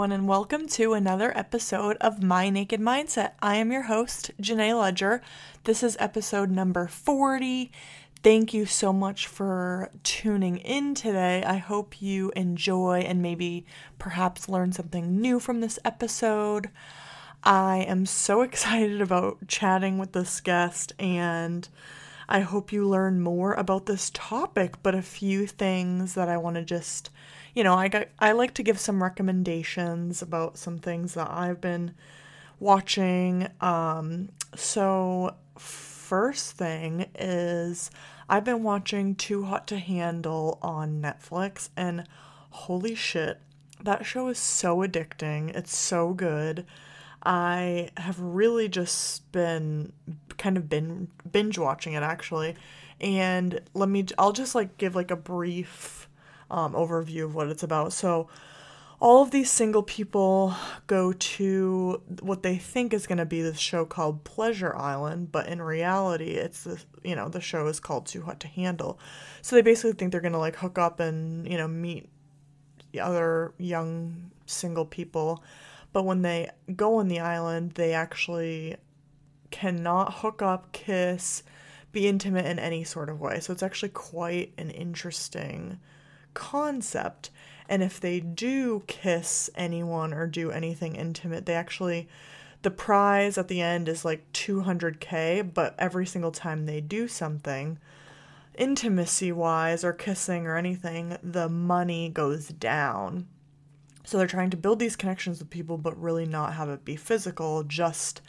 [0.00, 3.32] Everyone, and welcome to another episode of My Naked Mindset.
[3.42, 5.20] I am your host, Jenay Leger.
[5.64, 7.70] This is episode number 40.
[8.22, 11.44] Thank you so much for tuning in today.
[11.44, 13.66] I hope you enjoy and maybe
[13.98, 16.70] perhaps learn something new from this episode.
[17.44, 21.68] I am so excited about chatting with this guest and
[22.26, 26.56] I hope you learn more about this topic, but a few things that I want
[26.56, 27.10] to just
[27.54, 31.60] you know, I got I like to give some recommendations about some things that I've
[31.60, 31.94] been
[32.58, 33.48] watching.
[33.60, 37.90] Um, so first thing is
[38.28, 42.04] I've been watching Too Hot to Handle on Netflix and
[42.50, 43.40] holy shit,
[43.82, 45.54] that show is so addicting.
[45.54, 46.66] It's so good.
[47.22, 49.92] I have really just been
[50.38, 52.56] kind of been binge watching it actually.
[53.00, 55.99] And let me I'll just like give like a brief
[56.50, 57.92] um, overview of what it's about.
[57.92, 58.28] So,
[59.00, 60.54] all of these single people
[60.86, 65.46] go to what they think is going to be this show called Pleasure Island, but
[65.48, 68.98] in reality, it's the you know the show is called Too Hot to Handle.
[69.40, 72.10] So they basically think they're going to like hook up and you know meet
[73.00, 75.42] other young single people,
[75.92, 78.76] but when they go on the island, they actually
[79.50, 81.42] cannot hook up, kiss,
[81.92, 83.40] be intimate in any sort of way.
[83.40, 85.80] So it's actually quite an interesting
[86.34, 87.30] concept.
[87.68, 92.08] And if they do kiss anyone or do anything intimate, they actually,
[92.62, 97.78] the prize at the end is like 200k, but every single time they do something,
[98.56, 103.26] intimacy wise or kissing or anything, the money goes down.
[104.04, 106.96] So they're trying to build these connections with people, but really not have it be
[106.96, 108.20] physical, just,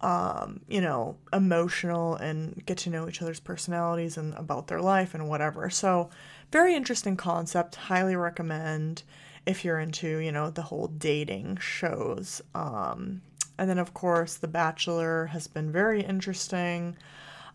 [0.00, 5.14] um, you know, emotional and get to know each other's personalities and about their life
[5.14, 5.68] and whatever.
[5.68, 6.10] So
[6.50, 7.76] very interesting concept.
[7.76, 9.02] Highly recommend
[9.46, 12.42] if you're into, you know, the whole dating shows.
[12.54, 13.22] Um,
[13.58, 16.96] and then, of course, The Bachelor has been very interesting.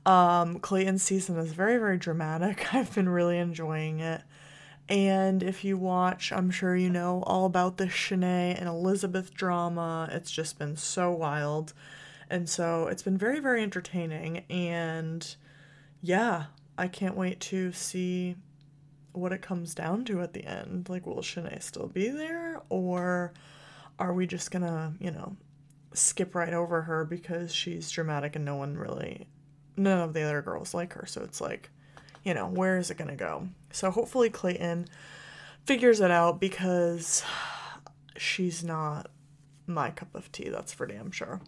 [0.06, 2.74] Um, Clayton's season is very, very dramatic.
[2.74, 4.22] I've been really enjoying it.
[4.88, 10.08] And if you watch, I'm sure you know all about the Shanae and Elizabeth drama.
[10.12, 11.74] It's just been so wild.
[12.30, 14.44] And so it's been very, very entertaining.
[14.50, 15.36] And
[16.02, 16.46] yeah,
[16.78, 18.36] I can't wait to see
[19.18, 20.90] what it comes down to at the end.
[20.90, 22.62] Like, will Shanae still be there?
[22.70, 23.34] Or
[24.00, 25.36] are we just gonna, you know,
[25.94, 29.28] skip right over her because she's dramatic and no one really,
[29.78, 31.06] none of the other girls like her.
[31.06, 31.70] So it's like,
[32.24, 33.48] you know, where is it gonna go?
[33.72, 34.88] So hopefully Clayton
[35.66, 37.24] figures it out because
[38.18, 39.10] she's not
[39.68, 41.42] my cup of tea, that's for damn sure.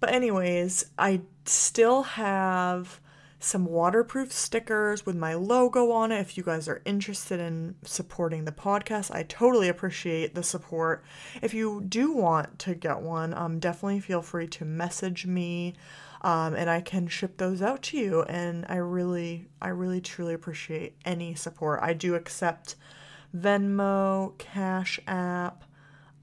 [0.00, 3.00] But, anyways, I still have
[3.42, 8.44] some waterproof stickers with my logo on it if you guys are interested in supporting
[8.44, 9.12] the podcast.
[9.12, 11.02] I totally appreciate the support.
[11.42, 15.74] If you do want to get one, um, definitely feel free to message me.
[16.22, 18.22] Um, and I can ship those out to you.
[18.22, 21.80] And I really, I really truly appreciate any support.
[21.82, 22.76] I do accept
[23.36, 25.64] Venmo, Cash App,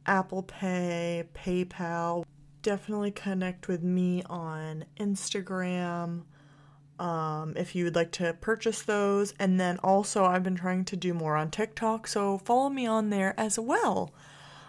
[0.06, 2.24] Apple Pay, PayPal.
[2.62, 6.24] Definitely connect with me on Instagram
[7.00, 9.34] um, if you would like to purchase those.
[9.40, 13.10] And then also, I've been trying to do more on TikTok, so follow me on
[13.10, 14.14] there as well.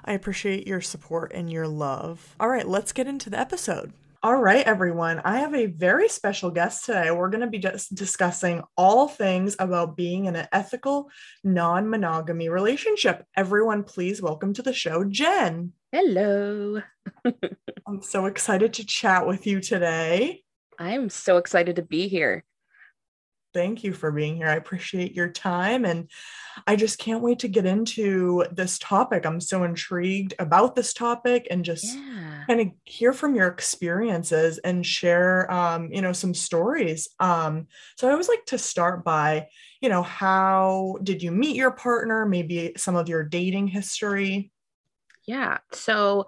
[0.04, 2.34] I appreciate your support and your love.
[2.40, 3.92] All right, let's get into the episode.
[4.22, 5.22] All right, everyone.
[5.24, 7.10] I have a very special guest today.
[7.10, 11.08] We're going to be just discussing all things about being in an ethical,
[11.42, 13.24] non monogamy relationship.
[13.34, 15.72] Everyone, please welcome to the show, Jen.
[15.90, 16.82] Hello.
[17.86, 20.42] I'm so excited to chat with you today.
[20.80, 22.42] I'm so excited to be here.
[23.52, 24.46] Thank you for being here.
[24.46, 26.08] I appreciate your time and
[26.66, 29.26] I just can't wait to get into this topic.
[29.26, 32.44] I'm so intrigued about this topic and just yeah.
[32.48, 37.08] kind of hear from your experiences and share um, you know, some stories.
[37.18, 37.66] Um,
[37.96, 39.48] so I always like to start by,
[39.80, 42.24] you know, how did you meet your partner?
[42.24, 44.52] Maybe some of your dating history.
[45.26, 45.58] Yeah.
[45.72, 46.26] So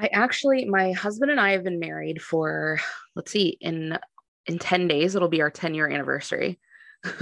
[0.00, 2.80] I actually, my husband and I have been married for,
[3.14, 3.98] let's see, in
[4.46, 6.58] in 10 days, it'll be our 10 year anniversary.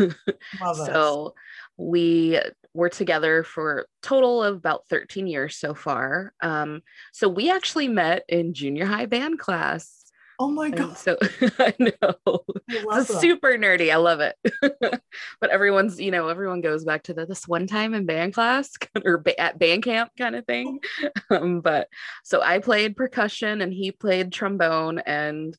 [0.75, 1.35] so
[1.77, 2.41] we
[2.75, 6.33] were together for total of about 13 years so far.
[6.41, 6.83] Um,
[7.13, 9.98] so we actually met in junior high band class.
[10.41, 10.89] Oh my god!
[10.89, 11.17] And so
[11.59, 12.45] I know
[12.91, 13.93] I it's super nerdy.
[13.93, 14.37] I love it.
[15.41, 18.71] but everyone's, you know, everyone goes back to the this one time in band class
[19.05, 20.79] or ba- at band camp kind of thing.
[21.31, 21.89] Um, but
[22.23, 25.57] so I played percussion and he played trombone, and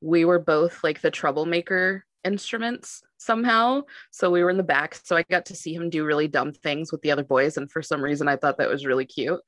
[0.00, 3.82] we were both like the troublemaker instruments somehow.
[4.10, 4.94] So we were in the back.
[5.02, 7.56] So I got to see him do really dumb things with the other boys.
[7.56, 9.40] And for some reason, I thought that was really cute.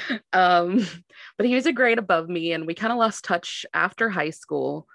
[0.32, 0.86] um,
[1.36, 4.30] but he was a grade above me, and we kind of lost touch after high
[4.30, 4.86] school.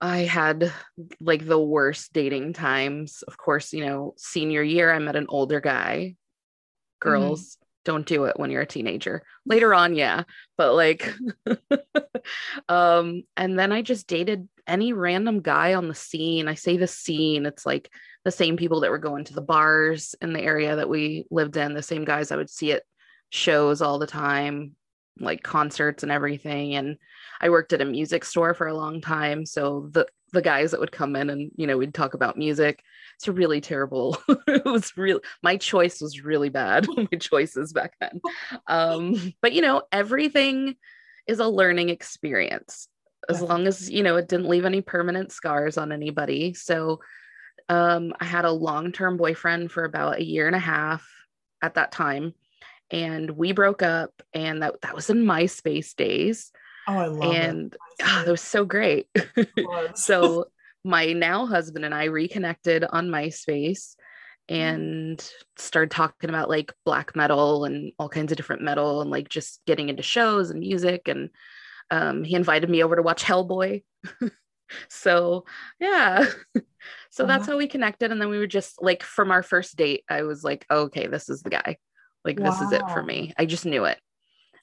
[0.00, 0.72] I had
[1.20, 3.22] like the worst dating times.
[3.26, 6.16] Of course, you know, senior year, I met an older guy.
[7.00, 7.64] Girls, mm-hmm.
[7.84, 9.22] don't do it when you're a teenager.
[9.44, 10.24] Later on, yeah,
[10.56, 11.14] but like,
[12.68, 16.48] um, and then I just dated any random guy on the scene.
[16.48, 17.90] I say the scene, it's like
[18.24, 21.56] the same people that were going to the bars in the area that we lived
[21.56, 22.82] in, the same guys I would see at
[23.30, 24.76] shows all the time,
[25.18, 26.74] like concerts and everything.
[26.74, 26.98] And
[27.40, 29.46] I worked at a music store for a long time.
[29.46, 32.82] So the the guys that would come in and you know we'd talk about music
[33.14, 38.20] it's really terrible it was real my choice was really bad my choices back then
[38.66, 40.74] um but you know everything
[41.26, 42.88] is a learning experience
[43.28, 47.00] as long as you know it didn't leave any permanent scars on anybody so
[47.68, 51.08] um i had a long-term boyfriend for about a year and a half
[51.62, 52.34] at that time
[52.90, 56.52] and we broke up and that that was in myspace days
[56.86, 57.44] Oh, I love it.
[57.44, 57.80] and it.
[58.04, 59.08] Oh, that was so great.
[59.56, 60.04] Was.
[60.04, 60.46] so
[60.84, 63.96] my now husband and I reconnected on MySpace
[64.48, 64.56] mm.
[64.56, 69.28] and started talking about like black metal and all kinds of different metal and like
[69.28, 71.30] just getting into shows and music and
[71.90, 73.82] um, he invited me over to watch Hellboy.
[74.88, 75.44] so
[75.78, 76.24] yeah
[77.10, 77.26] so uh-huh.
[77.26, 80.22] that's how we connected and then we were just like from our first date i
[80.22, 81.76] was like oh, okay this is the guy
[82.26, 82.50] like wow.
[82.50, 83.98] this is it for me i just knew it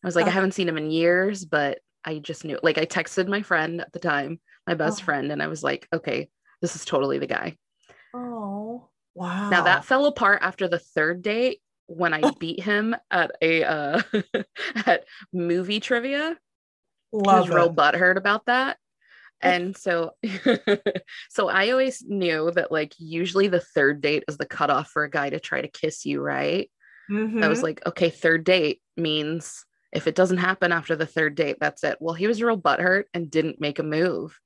[0.03, 0.31] i was like uh-huh.
[0.31, 2.59] i haven't seen him in years but I just knew.
[2.61, 5.05] Like I texted my friend at the time, my best oh.
[5.05, 6.29] friend, and I was like, okay,
[6.61, 7.57] this is totally the guy.
[8.13, 9.49] Oh, wow.
[9.49, 14.01] Now that fell apart after the third date when I beat him at a uh
[14.85, 16.37] at movie trivia.
[17.11, 17.55] Love he was it.
[17.55, 18.77] real butthurt about that.
[19.41, 20.11] And so
[21.29, 25.09] so I always knew that like usually the third date is the cutoff for a
[25.09, 26.71] guy to try to kiss you, right?
[27.11, 27.43] Mm-hmm.
[27.43, 27.65] I was mm-hmm.
[27.65, 31.97] like, okay, third date means if it doesn't happen after the third date, that's it.
[31.99, 34.39] Well, he was real butthurt and didn't make a move.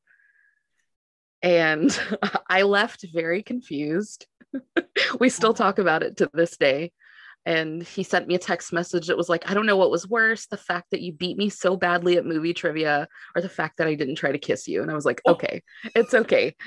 [1.41, 1.97] And
[2.49, 4.27] I left very confused.
[5.19, 6.91] we still talk about it to this day.
[7.47, 10.05] And he sent me a text message that was like, I don't know what was
[10.05, 13.07] worse, the fact that you beat me so badly at movie trivia
[13.37, 14.81] or the fact that I didn't try to kiss you.
[14.81, 15.31] And I was like, oh.
[15.31, 15.63] okay,
[15.95, 16.57] it's okay.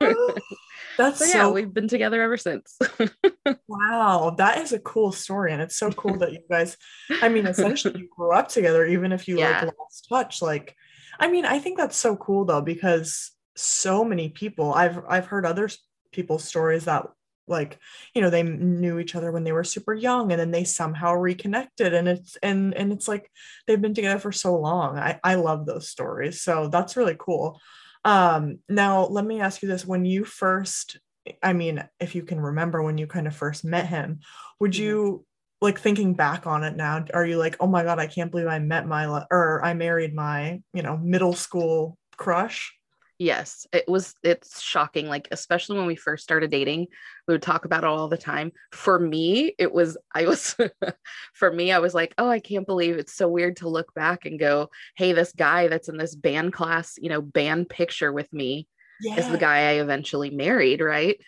[0.00, 0.34] Oh,
[0.96, 1.52] that's so, yeah, so...
[1.52, 2.78] we've been together ever since.
[3.68, 5.52] wow, that is a cool story.
[5.52, 6.78] And it's so cool that you guys,
[7.20, 9.66] I mean, essentially you grew up together, even if you yeah.
[9.66, 10.40] like lost touch.
[10.40, 10.74] Like,
[11.20, 15.44] I mean, I think that's so cool though, because so many people I've I've heard
[15.44, 15.68] other
[16.10, 17.06] people's stories that
[17.48, 17.78] like
[18.14, 21.12] you know they knew each other when they were super young and then they somehow
[21.14, 23.30] reconnected and it's and and it's like
[23.66, 24.98] they've been together for so long.
[24.98, 27.60] I i love those stories so that's really cool.
[28.04, 30.98] Um now let me ask you this when you first
[31.42, 34.20] i mean if you can remember when you kind of first met him
[34.58, 34.82] would mm-hmm.
[34.82, 35.26] you
[35.60, 38.48] like thinking back on it now are you like oh my god i can't believe
[38.48, 42.74] i met my or i married my you know middle school crush
[43.22, 46.88] yes it was it's shocking like especially when we first started dating
[47.28, 48.50] we would talk about it all the time.
[48.72, 50.56] For me it was i was
[51.32, 54.26] for me i was like oh i can't believe it's so weird to look back
[54.26, 58.30] and go hey this guy that's in this band class you know band picture with
[58.32, 58.66] me
[59.00, 59.16] yeah.
[59.16, 61.20] is the guy i eventually married right?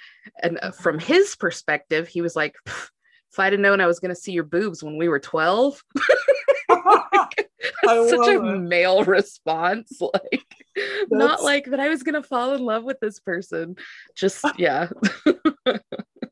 [0.43, 4.15] And uh, from his perspective he was like if i'd have known i was going
[4.15, 5.81] to see your boobs when we were 12
[7.85, 8.59] such a it.
[8.59, 10.45] male response like
[10.77, 11.11] That's...
[11.11, 13.77] not like that i was gonna fall in love with this person.
[14.15, 14.89] Just yeah.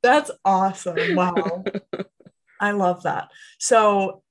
[0.02, 1.14] That's awesome.
[1.14, 1.64] Wow.
[2.60, 3.28] I love that.
[3.58, 4.22] So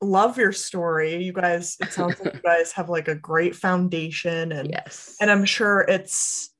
[0.00, 1.22] love your story.
[1.22, 5.16] You guys it sounds like you guys have like a great foundation and yes.
[5.20, 6.50] and i'm sure it's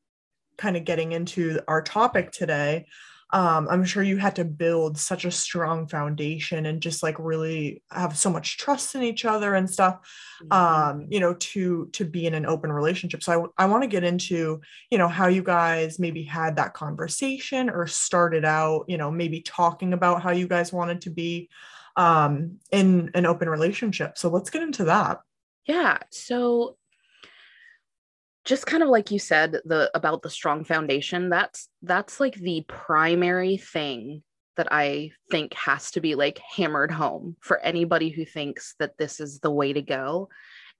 [0.56, 2.86] kind of getting into our topic today
[3.30, 7.82] um, I'm sure you had to build such a strong foundation and just like really
[7.90, 9.98] have so much trust in each other and stuff,
[10.42, 10.52] mm-hmm.
[10.52, 13.22] um, you know, to to be in an open relationship.
[13.22, 16.74] So I, I want to get into, you know, how you guys maybe had that
[16.74, 21.48] conversation or started out, you know, maybe talking about how you guys wanted to be
[21.96, 24.18] um, in an open relationship.
[24.18, 25.20] So let's get into that.
[25.66, 25.98] Yeah.
[26.10, 26.76] So
[28.46, 32.64] just kind of like you said the about the strong foundation that's that's like the
[32.68, 34.22] primary thing
[34.56, 39.20] that i think has to be like hammered home for anybody who thinks that this
[39.20, 40.28] is the way to go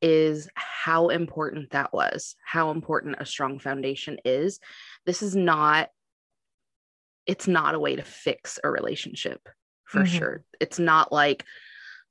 [0.02, 4.60] is how important that was how important a strong foundation is.
[5.04, 5.90] This is not
[7.26, 9.48] it's not a way to fix a relationship
[9.84, 10.18] for mm-hmm.
[10.18, 10.44] sure.
[10.60, 11.44] It's not like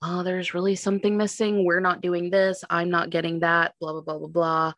[0.01, 1.63] oh there's really something missing.
[1.63, 2.63] We're not doing this.
[2.69, 4.74] I'm not getting that blah blah blah blah blah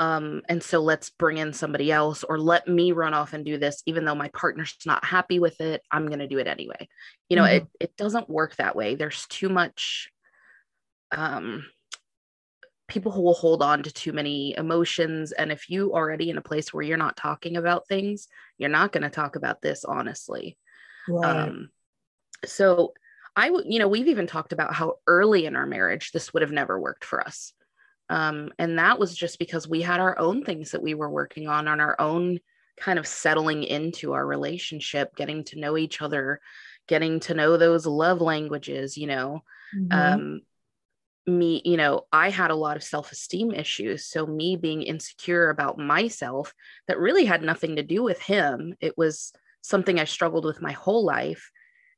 [0.00, 3.58] Um, and so let's bring in somebody else or let me run off and do
[3.58, 5.82] this, even though my partner's not happy with it.
[5.92, 6.88] I'm going to do it anyway.
[7.28, 7.56] You know, mm-hmm.
[7.56, 8.94] it, it doesn't work that way.
[8.94, 10.08] There's too much,
[11.12, 11.66] um,
[12.88, 15.32] people who will hold on to too many emotions.
[15.32, 18.26] And if you already in a place where you're not talking about things,
[18.56, 20.56] you're not going to talk about this honestly.
[21.08, 21.48] Right.
[21.48, 21.68] Um,
[22.46, 22.94] so
[23.36, 26.42] I would, you know, we've even talked about how early in our marriage this would
[26.42, 27.52] have never worked for us.
[28.10, 31.46] Um, and that was just because we had our own things that we were working
[31.46, 32.40] on, on our own
[32.76, 36.40] kind of settling into our relationship, getting to know each other,
[36.88, 39.44] getting to know those love languages, you know.
[39.74, 39.92] Mm-hmm.
[39.92, 40.40] Um,
[41.26, 44.06] me, you know, I had a lot of self esteem issues.
[44.06, 46.52] So, me being insecure about myself
[46.88, 50.72] that really had nothing to do with him, it was something I struggled with my
[50.72, 51.52] whole life,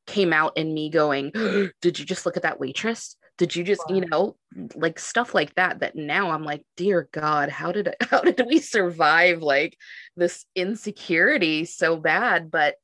[0.06, 1.30] came out in me going,
[1.80, 3.16] Did you just look at that waitress?
[3.42, 4.36] Did you just you know
[4.76, 8.60] like stuff like that that now i'm like dear god how did how did we
[8.60, 9.76] survive like
[10.16, 12.52] this insecurity so bad?
[12.52, 12.76] But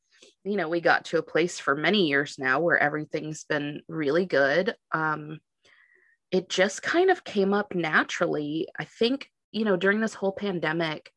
[0.43, 4.27] you know we got to a place for many years now where everything's been really
[4.27, 4.75] good.
[4.93, 5.38] Um
[6.33, 8.67] it just kind of came up naturally.
[8.77, 11.09] I think you know during this whole pandemic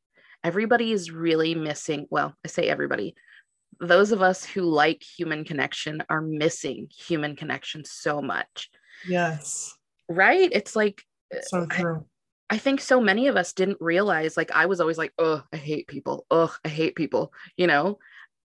[0.43, 3.13] everybody is really missing well i say everybody
[3.79, 8.69] those of us who like human connection are missing human connection so much
[9.07, 9.73] Yes.
[10.09, 10.49] Right?
[10.51, 11.03] It's like
[11.43, 12.05] so true.
[12.49, 15.43] I, I think so many of us didn't realize like I was always like, oh,
[15.53, 16.25] I hate people.
[16.29, 17.97] Oh, I hate people, you know?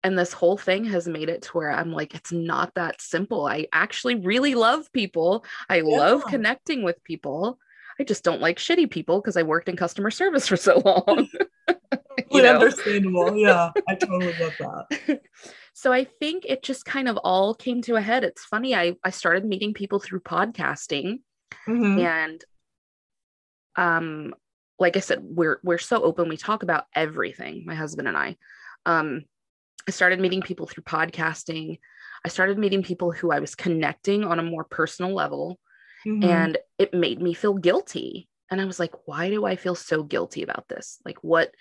[0.03, 3.45] And this whole thing has made it to where I'm like, it's not that simple.
[3.47, 5.45] I actually really love people.
[5.69, 5.83] I yeah.
[5.83, 7.57] love connecting with people.
[7.99, 11.29] I just don't like shitty people because I worked in customer service for so long.
[12.31, 13.37] you understandable.
[13.37, 15.21] Yeah, I totally love that.
[15.73, 18.23] So I think it just kind of all came to a head.
[18.23, 18.75] It's funny.
[18.75, 21.19] I, I started meeting people through podcasting
[21.67, 21.99] mm-hmm.
[21.99, 22.45] and
[23.75, 24.33] um
[24.79, 26.29] like I said, we're we're so open.
[26.29, 28.35] We talk about everything, my husband and I.
[28.85, 29.23] Um,
[29.87, 31.79] I started meeting people through podcasting.
[32.25, 35.59] I started meeting people who I was connecting on a more personal level.
[36.05, 36.23] Mm-hmm.
[36.23, 38.27] And it made me feel guilty.
[38.49, 40.99] And I was like, why do I feel so guilty about this?
[41.05, 41.53] Like, what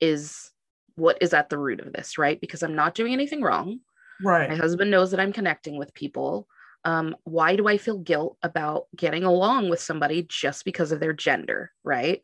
[0.00, 0.50] is
[0.96, 2.40] what is at the root of this, right?
[2.40, 3.80] Because I'm not doing anything wrong.
[4.22, 4.48] Right.
[4.48, 6.48] My husband knows that I'm connecting with people.
[6.84, 11.12] Um, why do I feel guilt about getting along with somebody just because of their
[11.12, 12.22] gender, right?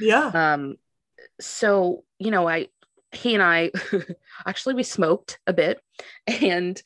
[0.00, 0.30] Yeah.
[0.34, 0.76] Um,
[1.40, 2.68] so you know, I
[3.12, 3.70] he and I
[4.46, 5.80] actually we smoked a bit
[6.26, 6.80] and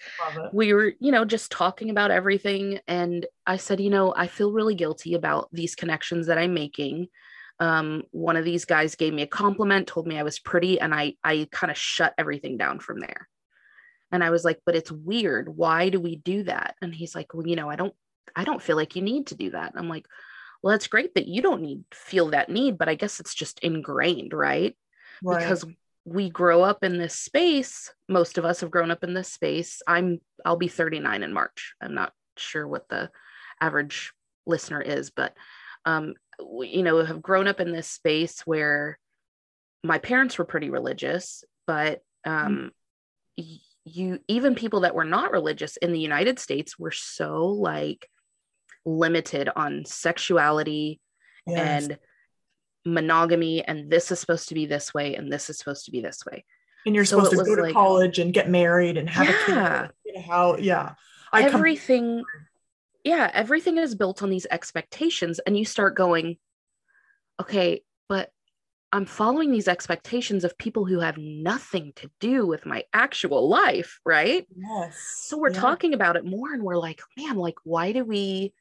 [0.52, 2.80] we were, you know, just talking about everything.
[2.86, 7.08] And I said, you know, I feel really guilty about these connections that I'm making
[7.62, 10.92] um, one of these guys gave me a compliment, told me I was pretty, and
[10.92, 13.28] I I kind of shut everything down from there.
[14.11, 15.57] And I was like, but it's weird.
[15.57, 16.75] Why do we do that?
[16.83, 17.95] And he's like, well, you know, I don't
[18.35, 19.71] I don't feel like you need to do that.
[19.71, 20.07] And I'm like,
[20.61, 23.61] well, that's great that you don't need feel that need, but I guess it's just
[23.61, 24.76] ingrained, right?
[25.23, 25.38] right?
[25.38, 25.64] Because
[26.04, 27.92] we grow up in this space.
[28.09, 29.83] Most of us have grown up in this space.
[29.87, 31.75] I'm I'll be 39 in March.
[31.81, 33.09] I'm not sure what the
[33.61, 34.12] average
[34.47, 35.37] listener is, but
[35.85, 38.98] um, you know have grown up in this space where
[39.82, 42.70] my parents were pretty religious but um
[43.38, 43.60] mm.
[43.84, 48.08] you even people that were not religious in the united states were so like
[48.84, 51.00] limited on sexuality
[51.46, 51.84] yes.
[51.84, 51.98] and
[52.84, 56.00] monogamy and this is supposed to be this way and this is supposed to be
[56.00, 56.44] this way
[56.84, 59.84] and you're so supposed to go to like, college and get married and have yeah.
[59.84, 60.94] a kid how yeah
[61.32, 62.46] I everything come-
[63.04, 65.40] yeah, everything is built on these expectations.
[65.47, 66.37] And you start going,
[67.40, 68.30] okay, but
[68.92, 74.00] I'm following these expectations of people who have nothing to do with my actual life,
[74.04, 74.47] right?
[74.54, 74.99] Yes.
[75.23, 75.61] So we're yeah.
[75.61, 78.52] talking about it more and we're like, man, like why do we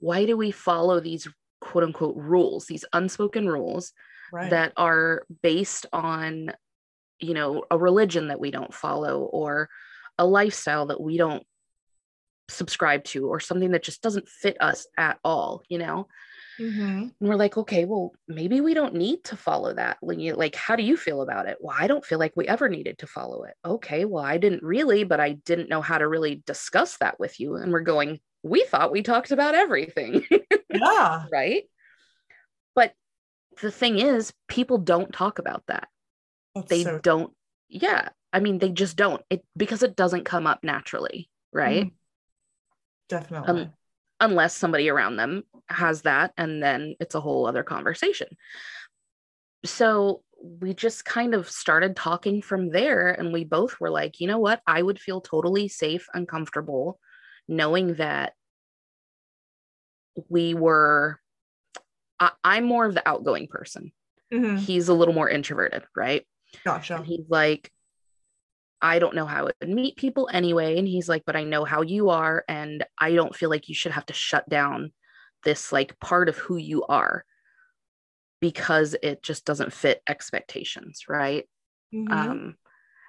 [0.00, 1.28] why do we follow these
[1.60, 3.92] quote unquote rules, these unspoken rules
[4.32, 4.50] right.
[4.50, 6.52] that are based on
[7.20, 9.68] you know, a religion that we don't follow or
[10.18, 11.44] a lifestyle that we don't
[12.48, 16.08] subscribe to or something that just doesn't fit us at all, you know?
[16.58, 16.82] Mm-hmm.
[16.82, 19.98] And we're like, okay, well, maybe we don't need to follow that.
[20.02, 21.58] Like, how do you feel about it?
[21.60, 23.54] Well, I don't feel like we ever needed to follow it.
[23.64, 27.38] Okay, well, I didn't really, but I didn't know how to really discuss that with
[27.38, 27.54] you.
[27.56, 30.24] And we're going, we thought we talked about everything.
[30.70, 31.24] Yeah.
[31.32, 31.62] right.
[32.74, 32.92] But
[33.62, 35.88] the thing is, people don't talk about that.
[36.54, 37.32] That's they so- don't,
[37.68, 38.10] yeah.
[38.32, 39.22] I mean, they just don't.
[39.30, 41.86] It because it doesn't come up naturally, right?
[41.86, 41.94] Mm-hmm.
[43.08, 43.62] Definitely.
[43.62, 43.72] Um,
[44.20, 48.28] unless somebody around them has that, and then it's a whole other conversation.
[49.64, 54.26] So we just kind of started talking from there, and we both were like, you
[54.26, 54.60] know what?
[54.66, 56.98] I would feel totally safe and comfortable
[57.48, 58.34] knowing that
[60.28, 61.20] we were.
[62.20, 63.92] I, I'm more of the outgoing person.
[64.32, 64.56] Mm-hmm.
[64.56, 66.26] He's a little more introverted, right?
[66.64, 66.96] Gotcha.
[66.96, 67.70] And he's like,
[68.80, 70.78] I don't know how it would meet people anyway.
[70.78, 72.44] And he's like, but I know how you are.
[72.48, 74.92] And I don't feel like you should have to shut down
[75.44, 77.24] this like part of who you are
[78.40, 81.04] because it just doesn't fit expectations.
[81.08, 81.48] Right.
[81.94, 82.12] Mm-hmm.
[82.12, 82.56] Um,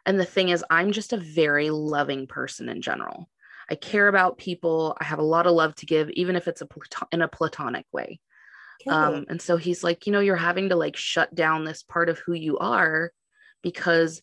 [0.05, 3.29] and the thing is, I'm just a very loving person in general.
[3.69, 4.97] I care about people.
[4.99, 6.67] I have a lot of love to give, even if it's a
[7.11, 8.19] in a platonic way.
[8.88, 12.09] Um, and so he's like, you know, you're having to like shut down this part
[12.09, 13.11] of who you are
[13.61, 14.21] because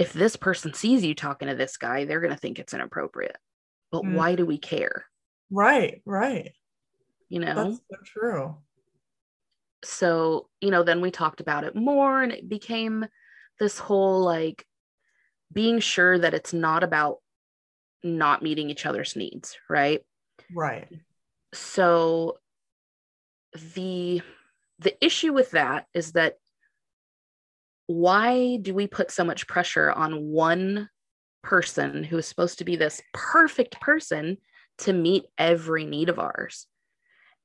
[0.00, 3.36] if this person sees you talking to this guy, they're going to think it's inappropriate.
[3.92, 4.14] But mm.
[4.14, 5.04] why do we care?
[5.50, 6.52] Right, right.
[7.28, 8.56] You know, that's so true.
[9.84, 13.06] So, you know, then we talked about it more and it became
[13.58, 14.66] this whole like
[15.52, 17.18] being sure that it's not about
[18.02, 20.00] not meeting each other's needs, right?
[20.54, 20.88] Right.
[21.52, 22.38] So
[23.74, 24.22] the
[24.78, 26.36] the issue with that is that
[27.90, 30.88] why do we put so much pressure on one
[31.42, 34.36] person who is supposed to be this perfect person
[34.78, 36.68] to meet every need of ours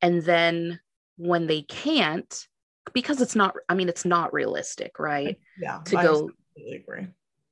[0.03, 0.79] and then
[1.17, 2.45] when they can't
[2.93, 7.07] because it's not i mean it's not realistic right yeah to I go agree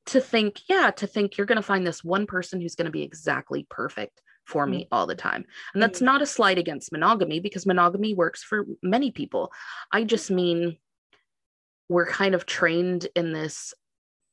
[0.07, 2.91] to think yeah to think you're going to find this one person who's going to
[2.91, 4.93] be exactly perfect for me mm-hmm.
[4.93, 5.45] all the time.
[5.73, 6.05] And that's mm-hmm.
[6.07, 9.53] not a slight against monogamy because monogamy works for many people.
[9.89, 10.77] I just mean
[11.93, 13.73] we're kind of trained in this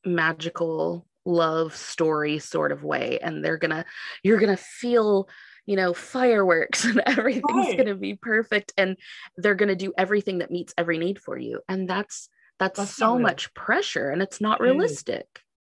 [0.05, 3.85] magical love story sort of way and they're going to
[4.23, 5.29] you're going to feel
[5.67, 7.77] you know fireworks and everything's right.
[7.77, 8.97] going to be perfect and
[9.37, 12.95] they're going to do everything that meets every need for you and that's that's, that's
[12.95, 15.27] so much pressure and it's not realistic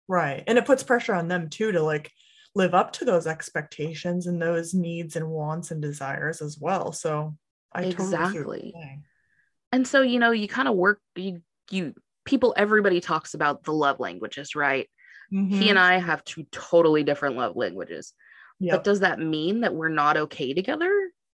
[0.07, 2.11] right and it puts pressure on them too to like
[2.55, 6.91] live up to those expectations and those needs and wants and desires as well.
[6.91, 7.35] So
[7.73, 8.73] I exactly.
[8.73, 8.99] Totally
[9.71, 11.93] and so you know, you kind of work you you
[12.25, 14.89] people everybody talks about the love languages, right?
[15.33, 15.59] Mm-hmm.
[15.59, 18.13] He and I have two totally different love languages.
[18.59, 18.75] Yep.
[18.75, 20.91] But does that mean that we're not okay together?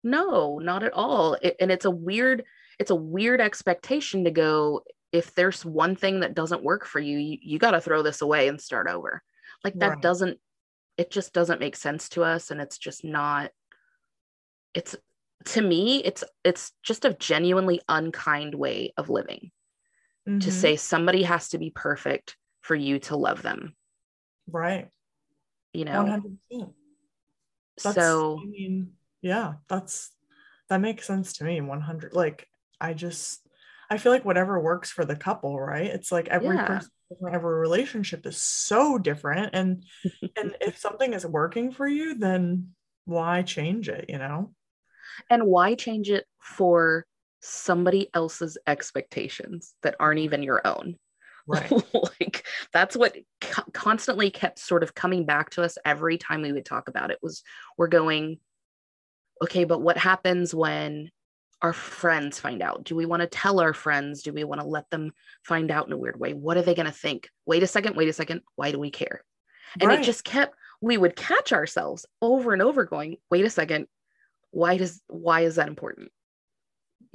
[0.03, 1.37] No, not at all.
[1.41, 2.43] It, and it's a weird
[2.77, 7.17] it's a weird expectation to go if there's one thing that doesn't work for you,
[7.17, 9.23] you, you got to throw this away and start over.
[9.63, 10.01] Like that right.
[10.01, 10.39] doesn't
[10.97, 13.51] it just doesn't make sense to us and it's just not
[14.73, 14.95] it's
[15.45, 19.51] to me it's it's just a genuinely unkind way of living
[20.27, 20.39] mm-hmm.
[20.39, 23.75] to say somebody has to be perfect for you to love them
[24.49, 24.89] right
[25.73, 26.73] you know 100%.
[27.83, 30.11] That's, so i mean yeah that's
[30.69, 32.47] that makes sense to me 100 like
[32.79, 33.41] i just
[33.89, 36.65] i feel like whatever works for the couple right it's like every yeah.
[36.65, 36.91] person
[37.31, 39.83] every relationship is so different and
[40.35, 42.69] and if something is working for you then
[43.05, 44.51] why change it you know
[45.29, 47.05] and why change it for
[47.45, 50.97] somebody else's expectations that aren't even your own
[51.47, 51.71] right
[52.21, 56.51] like that's what co- constantly kept sort of coming back to us every time we
[56.51, 57.43] would talk about it was
[57.77, 58.39] we're going
[59.43, 61.09] okay but what happens when
[61.61, 62.83] our friends find out?
[62.83, 64.21] Do we want to tell our friends?
[64.21, 65.11] Do we want to let them
[65.43, 66.33] find out in a weird way?
[66.33, 67.29] What are they going to think?
[67.45, 68.41] Wait a second, wait a second.
[68.55, 69.23] Why do we care?
[69.79, 69.99] And right.
[69.99, 73.87] it just kept, we would catch ourselves over and over going, wait a second.
[74.51, 76.11] Why does, why is that important?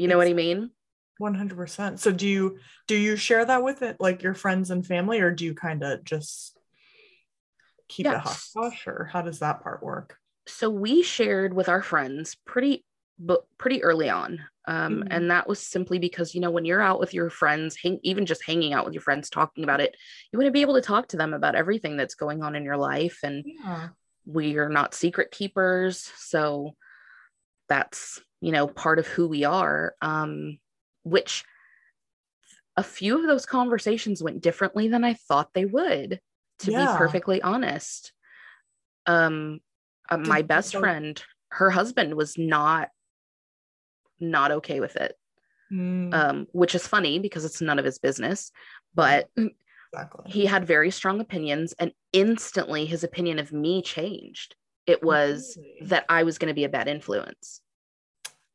[0.00, 0.70] You know what I mean?
[1.20, 1.98] 100%.
[1.98, 2.58] So do you,
[2.88, 5.82] do you share that with it, like your friends and family, or do you kind
[5.82, 6.58] of just
[7.86, 10.16] keep it hush hush or how does that part work?
[10.46, 12.82] So we shared with our friends pretty
[13.18, 14.40] but pretty early on.
[14.66, 15.08] Um, mm-hmm.
[15.10, 18.24] And that was simply because, you know, when you're out with your friends, hang, even
[18.24, 19.94] just hanging out with your friends, talking about it,
[20.32, 22.64] you want to be able to talk to them about everything that's going on in
[22.64, 23.18] your life.
[23.22, 23.88] And yeah.
[24.24, 26.10] we are not secret keepers.
[26.16, 26.74] So
[27.68, 30.58] that's, you know, part of who we are, um,
[31.02, 31.44] which
[32.76, 36.20] a few of those conversations went differently than I thought they would,
[36.60, 36.92] to yeah.
[36.92, 38.12] be perfectly honest.
[39.06, 39.60] Um,
[40.08, 42.88] uh, my best friend, her husband was not
[44.18, 45.16] not okay with it.
[45.72, 46.12] Mm.
[46.12, 48.50] Um, which is funny because it's none of his business.
[48.94, 50.30] But exactly.
[50.30, 54.56] he had very strong opinions, and instantly his opinion of me changed.
[54.86, 55.88] It was really?
[55.88, 57.60] that I was going to be a bad influence.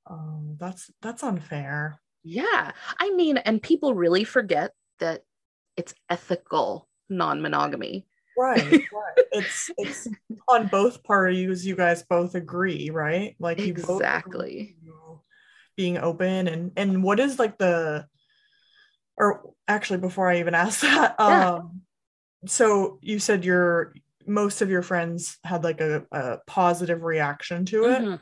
[0.09, 1.99] Oh, that's that's unfair.
[2.23, 2.71] Yeah.
[2.99, 5.23] I mean, and people really forget that
[5.77, 8.07] it's ethical non-monogamy.
[8.37, 9.25] Right, right.
[9.31, 10.07] it's it's
[10.49, 13.35] on both parties you guys both agree, right?
[13.39, 14.75] Like you exactly
[15.75, 18.05] being open and and what is like the
[19.17, 21.51] or actually before I even ask that yeah.
[21.51, 21.81] um
[22.45, 23.93] so you said your
[24.27, 28.15] most of your friends had like a, a positive reaction to it mm-hmm.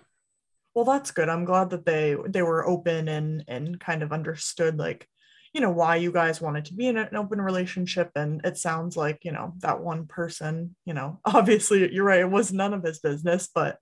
[0.73, 1.29] Well that's good.
[1.29, 5.07] I'm glad that they they were open and and kind of understood like
[5.53, 8.11] you know why you guys wanted to be in an open relationship.
[8.15, 12.29] And it sounds like you know that one person you know obviously you're right it
[12.29, 13.77] was none of his business but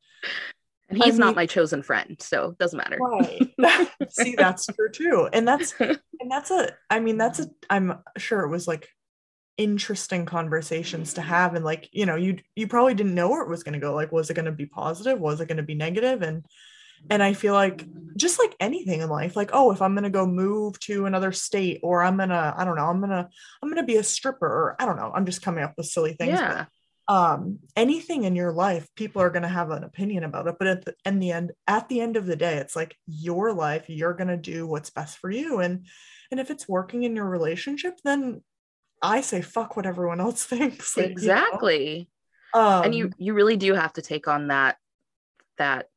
[0.90, 2.98] and he's I mean, not my chosen friend so it doesn't matter.
[3.00, 3.90] Right.
[4.10, 5.30] See that's true too.
[5.32, 8.88] And that's and that's a i mean that's a i'm sure it was like
[9.58, 11.56] interesting conversations to have.
[11.56, 13.94] And like you know you you probably didn't know where it was going to go.
[13.94, 15.20] Like was it going to be positive?
[15.20, 16.22] Was it going to be negative?
[16.22, 16.46] And
[17.10, 17.86] and i feel like
[18.18, 21.32] just like anything in life like oh if i'm going to go move to another
[21.32, 23.28] state or i'm going to i don't know i'm going to
[23.62, 25.86] i'm going to be a stripper or i don't know i'm just coming up with
[25.86, 26.66] silly things yeah.
[27.08, 30.56] But, um anything in your life people are going to have an opinion about it
[30.60, 33.54] but at the, in the end at the end of the day it's like your
[33.54, 35.88] life you're going to do what's best for you and
[36.30, 38.42] and if it's working in your relationship then
[39.02, 40.96] I say fuck what everyone else thinks.
[40.96, 42.10] Like, exactly.
[42.54, 42.68] You know?
[42.68, 44.78] um, and you you really do have to take on that
[45.58, 45.88] that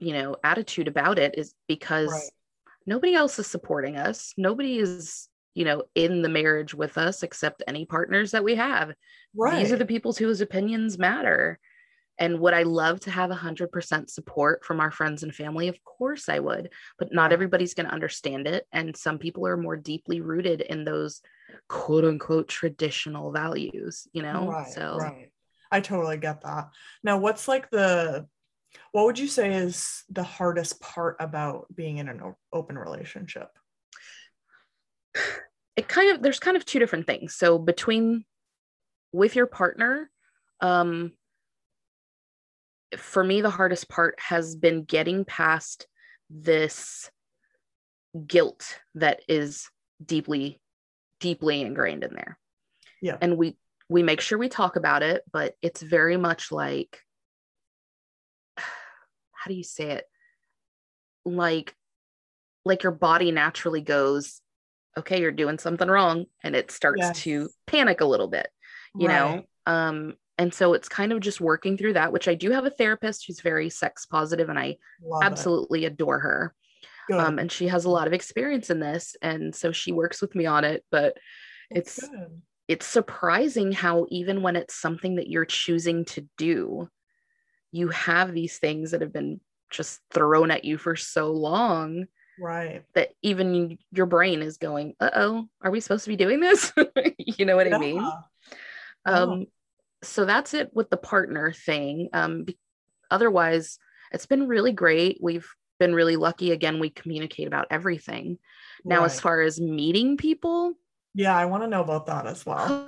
[0.00, 2.30] you know attitude about it is because right.
[2.86, 4.34] nobody else is supporting us.
[4.36, 8.92] Nobody is you know in the marriage with us except any partners that we have.
[9.36, 9.60] Right.
[9.60, 11.58] These are the people whose opinions matter.
[12.20, 15.68] And would I love to have 100% support from our friends and family?
[15.68, 18.66] Of course I would, but not everybody's going to understand it.
[18.72, 21.22] And some people are more deeply rooted in those
[21.66, 24.48] quote unquote traditional values, you know?
[24.48, 25.32] Right, so, right.
[25.72, 26.68] I totally get that.
[27.02, 28.26] Now, what's like the,
[28.92, 33.48] what would you say is the hardest part about being in an open relationship?
[35.76, 37.34] It kind of, there's kind of two different things.
[37.34, 38.24] So, between
[39.12, 40.10] with your partner,
[40.60, 41.12] um,
[42.96, 45.86] for me, the hardest part has been getting past
[46.28, 47.10] this
[48.26, 49.68] guilt that is
[50.04, 50.60] deeply,
[51.20, 52.38] deeply ingrained in there.
[53.00, 53.16] Yeah.
[53.20, 53.56] And we
[53.88, 57.00] we make sure we talk about it, but it's very much like
[59.40, 60.04] how do you say it?
[61.24, 61.74] Like
[62.64, 64.42] like your body naturally goes,
[64.98, 67.20] okay, you're doing something wrong, and it starts yes.
[67.22, 68.48] to panic a little bit,
[68.94, 69.14] you right.
[69.14, 69.72] know.
[69.72, 72.70] Um, and so it's kind of just working through that which i do have a
[72.70, 75.92] therapist who's very sex positive and i Love absolutely it.
[75.92, 76.54] adore her
[77.12, 80.34] um, and she has a lot of experience in this and so she works with
[80.34, 81.18] me on it but
[81.70, 82.40] That's it's good.
[82.68, 86.88] it's surprising how even when it's something that you're choosing to do
[87.72, 92.06] you have these things that have been just thrown at you for so long
[92.38, 96.72] right that even your brain is going uh-oh are we supposed to be doing this
[97.18, 97.76] you know what yeah.
[97.76, 98.12] i mean
[99.04, 99.46] um
[100.02, 102.08] so that's it with the partner thing.
[102.12, 102.58] Um, be-
[103.10, 103.78] otherwise,
[104.12, 105.18] it's been really great.
[105.20, 106.52] We've been really lucky.
[106.52, 108.38] Again, we communicate about everything.
[108.84, 109.06] Now, right.
[109.06, 110.74] as far as meeting people,
[111.14, 112.86] yeah, I want to know about that as well.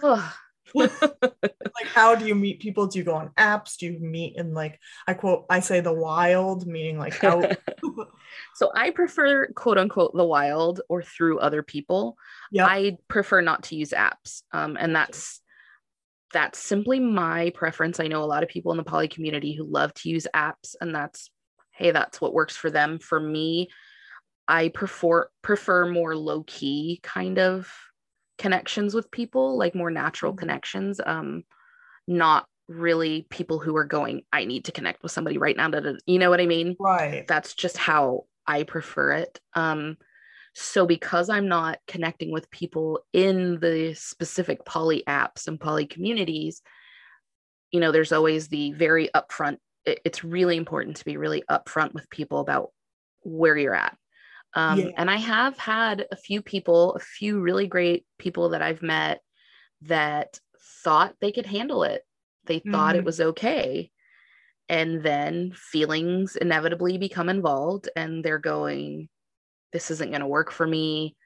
[0.74, 2.87] Like how do you meet people?
[2.87, 3.76] Do you go on apps?
[3.76, 7.56] Do you meet in like i quote i say the wild meaning like out
[8.54, 12.16] so i prefer quote unquote the wild or through other people.
[12.50, 15.42] Yeah, i prefer not to use apps um, and that's
[16.32, 18.00] that's simply my preference.
[18.00, 20.74] I know a lot of people in the poly community who love to use apps,
[20.80, 21.30] and that's
[21.72, 22.98] hey, that's what works for them.
[22.98, 23.68] For me,
[24.48, 27.72] I prefer prefer more low key kind of
[28.38, 30.40] connections with people, like more natural mm-hmm.
[30.40, 31.01] connections.
[31.05, 31.45] Um,
[32.07, 35.71] not really people who are going, I need to connect with somebody right now.
[35.71, 36.77] That you know what I mean?
[36.79, 37.27] Right.
[37.27, 39.40] That's just how I prefer it.
[39.55, 39.97] Um,
[40.55, 46.61] so because I'm not connecting with people in the specific poly apps and poly communities,
[47.71, 49.57] you know, there's always the very upfront.
[49.87, 52.71] It's really important to be really upfront with people about
[53.23, 53.97] where you're at.
[54.54, 54.90] Um, yeah.
[54.96, 59.20] And I have had a few people, a few really great people that I've met
[59.82, 60.38] that
[60.84, 62.02] thought they could handle it.
[62.46, 63.00] They thought mm-hmm.
[63.00, 63.90] it was okay.
[64.68, 69.08] And then feelings inevitably become involved, and they're going,
[69.72, 71.16] this isn't going to work for me.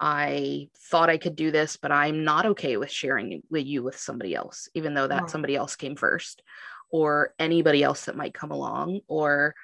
[0.00, 3.96] I thought I could do this, but I'm not okay with sharing with you with
[3.98, 5.26] somebody else, even though that oh.
[5.28, 6.42] somebody else came first,
[6.90, 9.00] or anybody else that might come along.
[9.08, 9.54] Or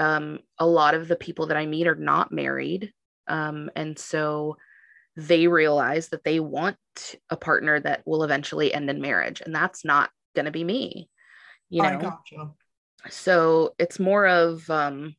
[0.00, 2.92] um, a lot of the people that I meet are not married.
[3.28, 4.56] Um, and so
[5.14, 6.78] they realize that they want
[7.28, 9.42] a partner that will eventually end in marriage.
[9.44, 11.08] And that's not going to be me.
[11.68, 11.88] You know?
[11.88, 12.50] I gotcha.
[13.10, 15.14] So it's more of, um,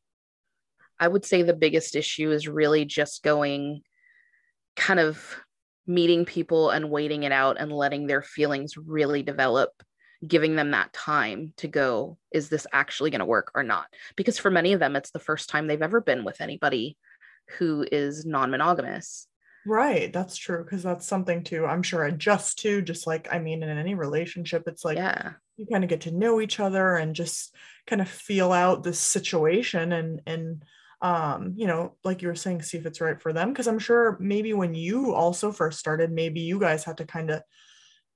[0.98, 3.82] I would say the biggest issue is really just going
[4.76, 5.24] kind of
[5.86, 9.70] meeting people and waiting it out and letting their feelings really develop,
[10.26, 13.86] giving them that time to go, is this actually going to work or not?
[14.16, 16.96] Because for many of them, it's the first time they've ever been with anybody
[17.58, 19.26] who is non monogamous.
[19.64, 22.82] Right, that's true because that's something to I'm sure adjust to.
[22.82, 26.10] Just like I mean, in any relationship, it's like yeah, you kind of get to
[26.10, 27.54] know each other and just
[27.86, 30.64] kind of feel out the situation and and
[31.00, 33.78] um you know like you were saying see if it's right for them because i'm
[33.78, 37.42] sure maybe when you also first started maybe you guys had to kind of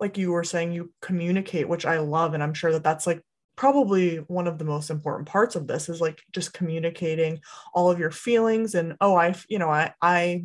[0.01, 3.23] like you were saying you communicate which i love and i'm sure that that's like
[3.57, 7.41] probably one of the most important parts of this is like just communicating
[7.75, 10.45] all of your feelings and oh i you know i i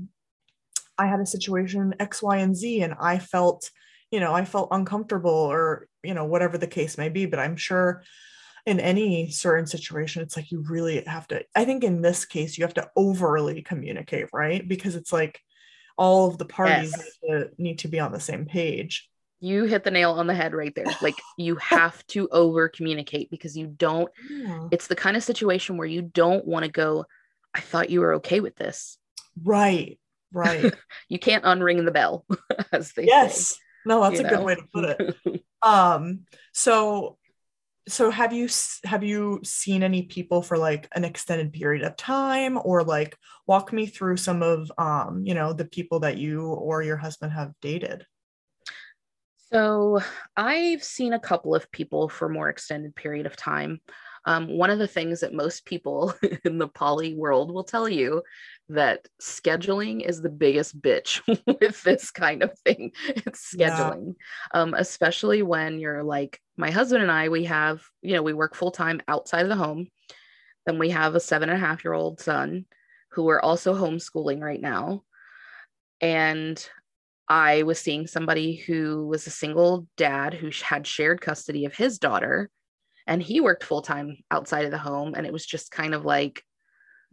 [0.97, 3.69] i had a situation x y and z and i felt
[4.11, 7.57] you know i felt uncomfortable or you know whatever the case may be but i'm
[7.57, 8.01] sure
[8.65, 12.57] in any certain situation it's like you really have to i think in this case
[12.57, 15.41] you have to overly communicate right because it's like
[15.97, 17.17] all of the parties yes.
[17.21, 19.10] need, to, need to be on the same page
[19.41, 20.85] you hit the nail on the head right there.
[21.01, 24.67] Like you have to over communicate because you don't, yeah.
[24.71, 27.05] it's the kind of situation where you don't want to go,
[27.53, 28.97] I thought you were okay with this.
[29.43, 29.99] Right.
[30.31, 30.73] Right.
[31.09, 32.25] you can't unring the bell,
[32.71, 33.49] as they yes.
[33.49, 33.55] say.
[33.83, 34.29] No, that's a know?
[34.29, 35.43] good way to put it.
[35.63, 36.21] um,
[36.53, 37.17] so
[37.87, 38.47] so have you
[38.85, 43.73] have you seen any people for like an extended period of time or like walk
[43.73, 47.51] me through some of um you know the people that you or your husband have
[47.59, 48.05] dated
[49.51, 49.99] so
[50.35, 53.81] I've seen a couple of people for more extended period of time.
[54.25, 56.13] Um, one of the things that most people
[56.45, 58.21] in the poly world will tell you
[58.69, 61.21] that scheduling is the biggest bitch
[61.59, 62.91] with this kind of thing.
[63.07, 64.15] It's scheduling,
[64.53, 64.61] yeah.
[64.61, 67.29] um, especially when you're like my husband and I.
[67.29, 69.87] We have, you know, we work full time outside of the home.
[70.65, 72.65] Then we have a seven and a half year old son
[73.11, 75.03] who we're also homeschooling right now.
[75.99, 76.63] And
[77.31, 81.97] I was seeing somebody who was a single dad who had shared custody of his
[81.97, 82.49] daughter
[83.07, 85.13] and he worked full time outside of the home.
[85.15, 86.43] And it was just kind of like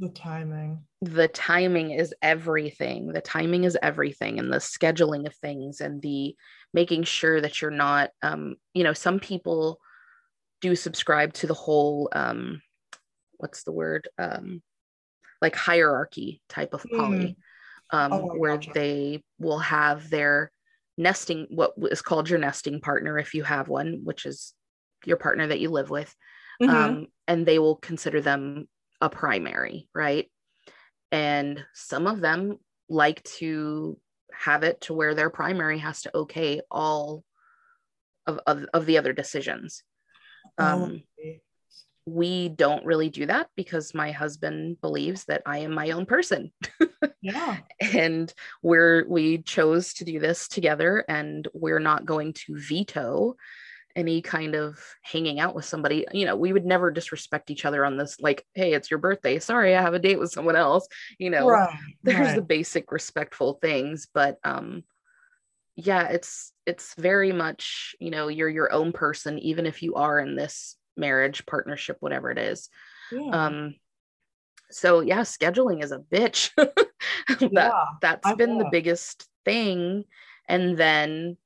[0.00, 0.80] the timing.
[1.02, 3.12] The timing is everything.
[3.12, 6.34] The timing is everything, and the scheduling of things and the
[6.74, 9.78] making sure that you're not, um, you know, some people
[10.60, 12.60] do subscribe to the whole, um,
[13.36, 14.08] what's the word?
[14.18, 14.64] Um,
[15.40, 17.18] like hierarchy type of poly.
[17.18, 17.36] Mm
[17.90, 18.70] um, oh, where gotcha.
[18.74, 20.50] they will have their
[20.96, 24.52] nesting, what is called your nesting partner, if you have one, which is
[25.04, 26.14] your partner that you live with.
[26.60, 26.74] Mm-hmm.
[26.74, 28.68] Um, and they will consider them
[29.00, 30.30] a primary, right?
[31.12, 33.98] And some of them like to
[34.32, 37.24] have it to where their primary has to okay all
[38.26, 39.82] of, of, of the other decisions.
[40.58, 41.02] Oh, um,
[42.08, 46.50] we don't really do that because my husband believes that I am my own person.
[47.20, 47.58] yeah.
[47.80, 53.36] And we're we chose to do this together and we're not going to veto
[53.94, 56.06] any kind of hanging out with somebody.
[56.12, 59.38] You know, we would never disrespect each other on this like, hey, it's your birthday.
[59.38, 60.88] Sorry, I have a date with someone else.
[61.18, 62.36] You know, right, there's right.
[62.36, 64.82] the basic respectful things, but um
[65.76, 70.18] yeah, it's it's very much, you know, you're your own person even if you are
[70.18, 72.68] in this marriage, partnership, whatever it is.
[73.10, 73.30] Yeah.
[73.30, 73.74] Um,
[74.70, 76.50] so yeah, scheduling is a bitch.
[76.56, 80.04] that yeah, that's I been the biggest thing.
[80.48, 81.36] And then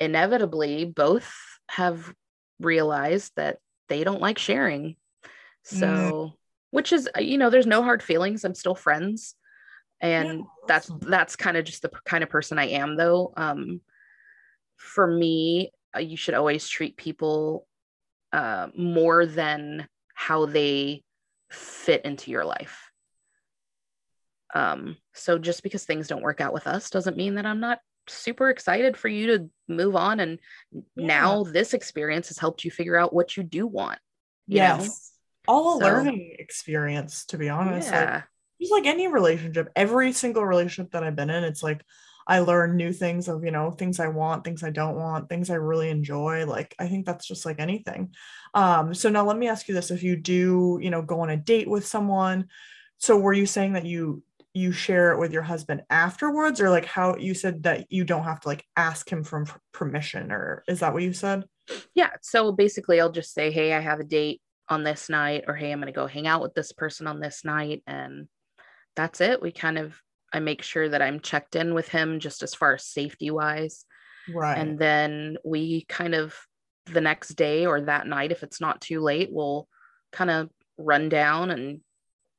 [0.00, 1.32] inevitably both
[1.70, 2.12] have
[2.60, 4.96] realized that they don't like sharing.
[5.62, 6.32] So mm.
[6.70, 8.44] which is you know, there's no hard feelings.
[8.44, 9.34] I'm still friends.
[10.00, 13.32] And yeah, that's that's kind of just the kind of person I am though.
[13.36, 13.80] Um
[14.76, 17.66] for me, uh, you should always treat people
[18.32, 21.02] uh, more than how they
[21.50, 22.90] fit into your life.
[24.54, 27.78] Um, so just because things don't work out with us doesn't mean that I'm not
[28.08, 30.20] super excited for you to move on.
[30.20, 30.38] And
[30.72, 31.06] yeah.
[31.06, 33.98] now this experience has helped you figure out what you do want.
[34.46, 34.86] You yes.
[34.86, 34.92] Know?
[35.52, 37.90] All a so, learning experience, to be honest.
[37.90, 38.14] Yeah.
[38.14, 38.24] Like,
[38.60, 41.82] just like any relationship, every single relationship that I've been in, it's like
[42.26, 45.48] I learn new things of, you know, things I want, things I don't want, things
[45.48, 46.44] I really enjoy.
[46.46, 48.14] Like, I think that's just like anything.
[48.54, 51.30] Um, so now let me ask you this if you do, you know, go on
[51.30, 52.48] a date with someone,
[52.98, 54.22] so were you saying that you
[54.56, 58.24] you share it with your husband afterwards or like how you said that you don't
[58.24, 61.44] have to like ask him for permission or is that what you said
[61.94, 65.54] yeah so basically i'll just say hey i have a date on this night or
[65.54, 68.28] hey i'm going to go hang out with this person on this night and
[68.94, 70.00] that's it we kind of
[70.32, 73.84] I make sure that I'm checked in with him just as far as safety wise.
[74.32, 74.58] Right.
[74.58, 76.34] And then we kind of
[76.86, 79.68] the next day or that night, if it's not too late, we'll
[80.12, 81.80] kind of run down and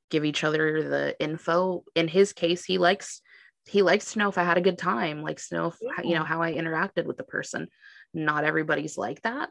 [0.09, 1.83] give each other the info.
[1.95, 3.21] In his case, he likes
[3.65, 6.03] he likes to know if I had a good time, likes to know if yeah.
[6.03, 7.67] you know how I interacted with the person.
[8.13, 9.49] Not everybody's like that.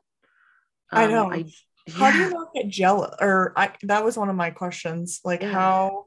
[0.90, 1.31] Um, I know.
[1.31, 1.44] I,
[1.92, 3.14] how do you not get jealous?
[3.20, 5.20] Or I that was one of my questions.
[5.25, 5.53] Like yeah.
[5.53, 6.07] how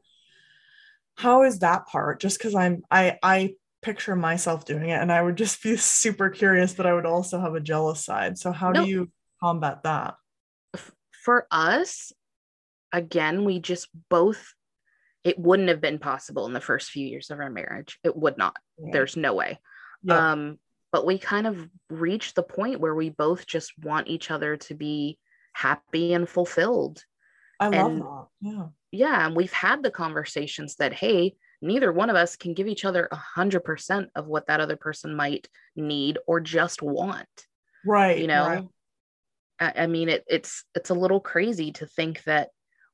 [1.20, 2.22] how is that part?
[2.22, 6.30] Just because i'm i i picture myself doing it and i would just be super
[6.30, 8.38] curious but i would also have a jealous side.
[8.38, 10.16] So how do you combat that?
[11.26, 12.14] For us
[12.94, 14.54] again we just both
[15.26, 18.00] it wouldn't have been possible in the first few years of our marriage.
[18.04, 18.56] It would not.
[18.80, 18.94] Right.
[18.94, 19.60] there's no way.
[20.04, 20.32] Yeah.
[20.32, 20.58] um
[20.92, 24.74] but we kind of reached the point where we both just want each other to
[24.74, 25.20] be
[25.52, 27.04] happy and fulfilled.
[27.60, 28.28] I love and, that.
[28.40, 32.68] Yeah yeah and we've had the conversations that hey neither one of us can give
[32.68, 37.28] each other a hundred percent of what that other person might need or just want
[37.86, 38.68] right you know right.
[39.60, 42.50] I, I mean it, it's it's a little crazy to think that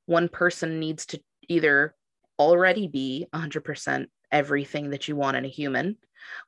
[0.05, 1.95] one person needs to either
[2.37, 5.97] already be 100% everything that you want in a human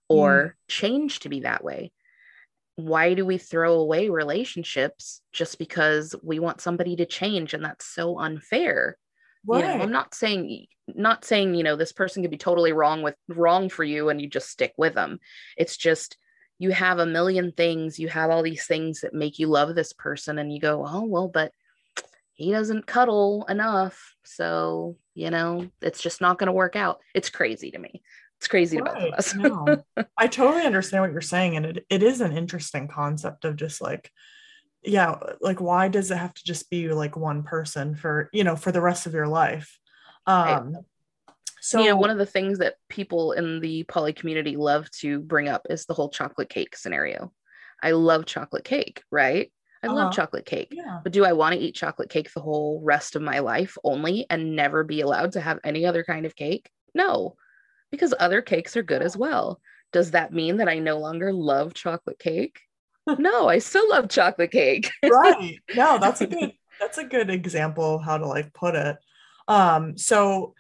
[0.10, 0.67] or mm.
[0.67, 1.91] change to be that way
[2.75, 7.86] why do we throw away relationships just because we want somebody to change and that's
[7.86, 8.97] so unfair
[9.45, 9.60] right.
[9.60, 13.02] you know i'm not saying not saying you know this person could be totally wrong
[13.02, 15.19] with wrong for you and you just stick with them
[15.58, 16.17] it's just
[16.60, 19.93] you have a million things you have all these things that make you love this
[19.93, 21.52] person and you go oh well but
[22.34, 27.30] he doesn't cuddle enough so you know it's just not going to work out it's
[27.30, 28.02] crazy to me
[28.38, 28.93] it's crazy right.
[28.93, 29.84] to both us no.
[30.17, 33.82] i totally understand what you're saying and it, it is an interesting concept of just
[33.82, 34.12] like
[34.88, 38.56] yeah like why does it have to just be like one person for you know
[38.56, 39.78] for the rest of your life
[40.26, 40.84] um right.
[41.62, 45.19] so you know one of the things that people in the poly community love to
[45.19, 47.32] bring up is the whole chocolate cake scenario
[47.84, 49.52] i love chocolate cake right
[49.84, 49.95] I uh-huh.
[49.95, 50.69] love chocolate cake.
[50.71, 51.02] Yeah.
[51.04, 54.26] But do I want to eat chocolate cake the whole rest of my life only
[54.28, 56.71] and never be allowed to have any other kind of cake?
[56.95, 57.36] No,
[57.91, 59.62] because other cakes are good as well.
[59.93, 62.60] Does that mean that I no longer love chocolate cake?
[63.20, 64.91] No, I still love chocolate cake.
[65.04, 65.60] right.
[65.76, 68.98] No, that's a good that's a good example how to like put it.
[69.48, 70.54] Um so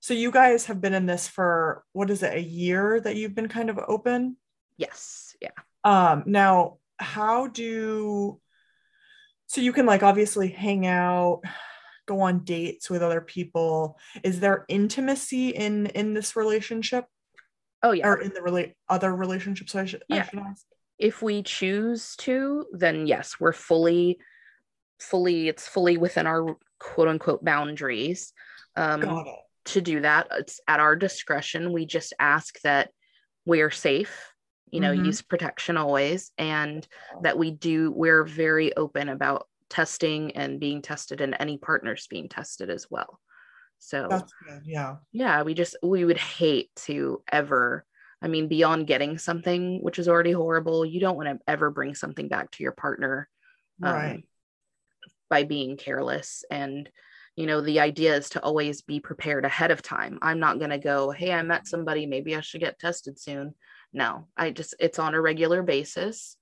[0.00, 3.34] so you guys have been in this for what is it a year that you've
[3.34, 4.36] been kind of open?
[4.76, 5.34] Yes.
[5.40, 5.50] Yeah.
[5.82, 8.40] Um now how do
[9.46, 11.42] so you can like obviously hang out
[12.06, 17.06] go on dates with other people is there intimacy in in this relationship
[17.82, 20.22] oh yeah or in the relate other relationships i should, yeah.
[20.22, 20.66] I should ask
[20.98, 24.18] if we choose to then yes we're fully
[25.00, 28.32] fully it's fully within our quote unquote boundaries
[28.76, 29.24] um
[29.64, 30.28] to do that.
[30.32, 31.72] It's at our discretion.
[31.72, 32.90] We just ask that
[33.46, 34.30] we're safe
[34.70, 35.04] you know mm-hmm.
[35.04, 36.88] use protection always and
[37.22, 42.28] that we do we're very open about testing and being tested and any partners being
[42.28, 43.20] tested as well.
[43.78, 44.96] So that's good yeah.
[45.12, 47.84] yeah we just we would hate to ever
[48.24, 51.94] i mean beyond getting something which is already horrible you don't want to ever bring
[51.94, 53.28] something back to your partner
[53.82, 54.24] um, right.
[55.28, 56.44] by being careless.
[56.50, 56.88] And
[57.36, 60.18] you know the idea is to always be prepared ahead of time.
[60.22, 63.54] I'm not going to go hey i met somebody maybe i should get tested soon.
[63.92, 66.36] No i just it's on a regular basis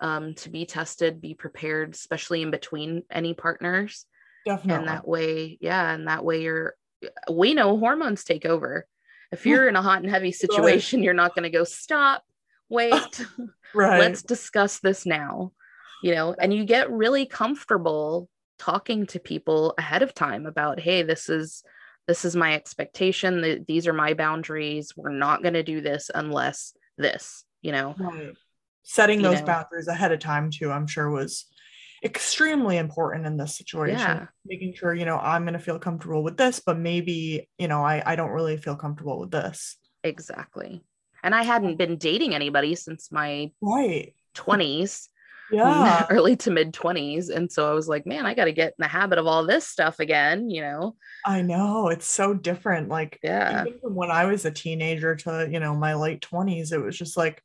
[0.00, 4.06] um, to be tested be prepared especially in between any partners.
[4.44, 4.74] Definitely.
[4.74, 6.76] and that way yeah and that way you're
[7.28, 8.86] we know hormones take over
[9.32, 12.22] if you're in a hot and heavy situation you're not going to go stop
[12.68, 12.92] wait
[13.74, 14.00] right.
[14.00, 15.52] let's discuss this now
[16.02, 21.02] you know and you get really comfortable talking to people ahead of time about hey
[21.02, 21.62] this is
[22.08, 23.64] this is my expectation.
[23.66, 24.92] These are my boundaries.
[24.96, 27.94] We're not going to do this unless this you know?
[27.98, 28.32] Right.
[28.84, 29.46] setting those know.
[29.46, 31.46] boundaries ahead of time too i'm sure was
[32.06, 34.26] extremely important in this situation yeah.
[34.46, 37.82] making sure you know i'm going to feel comfortable with this but maybe you know
[37.82, 39.76] I, I don't really feel comfortable with this.
[40.04, 40.82] Exactly.
[41.22, 44.14] And i hadn't been dating anybody since my right.
[44.34, 45.08] 20s
[45.50, 46.06] yeah.
[46.10, 48.74] early to mid 20s and so i was like man i got to get in
[48.78, 50.96] the habit of all this stuff again you know?
[51.24, 53.64] I know it's so different like yeah.
[53.66, 56.96] even from when i was a teenager to you know my late 20s it was
[56.96, 57.42] just like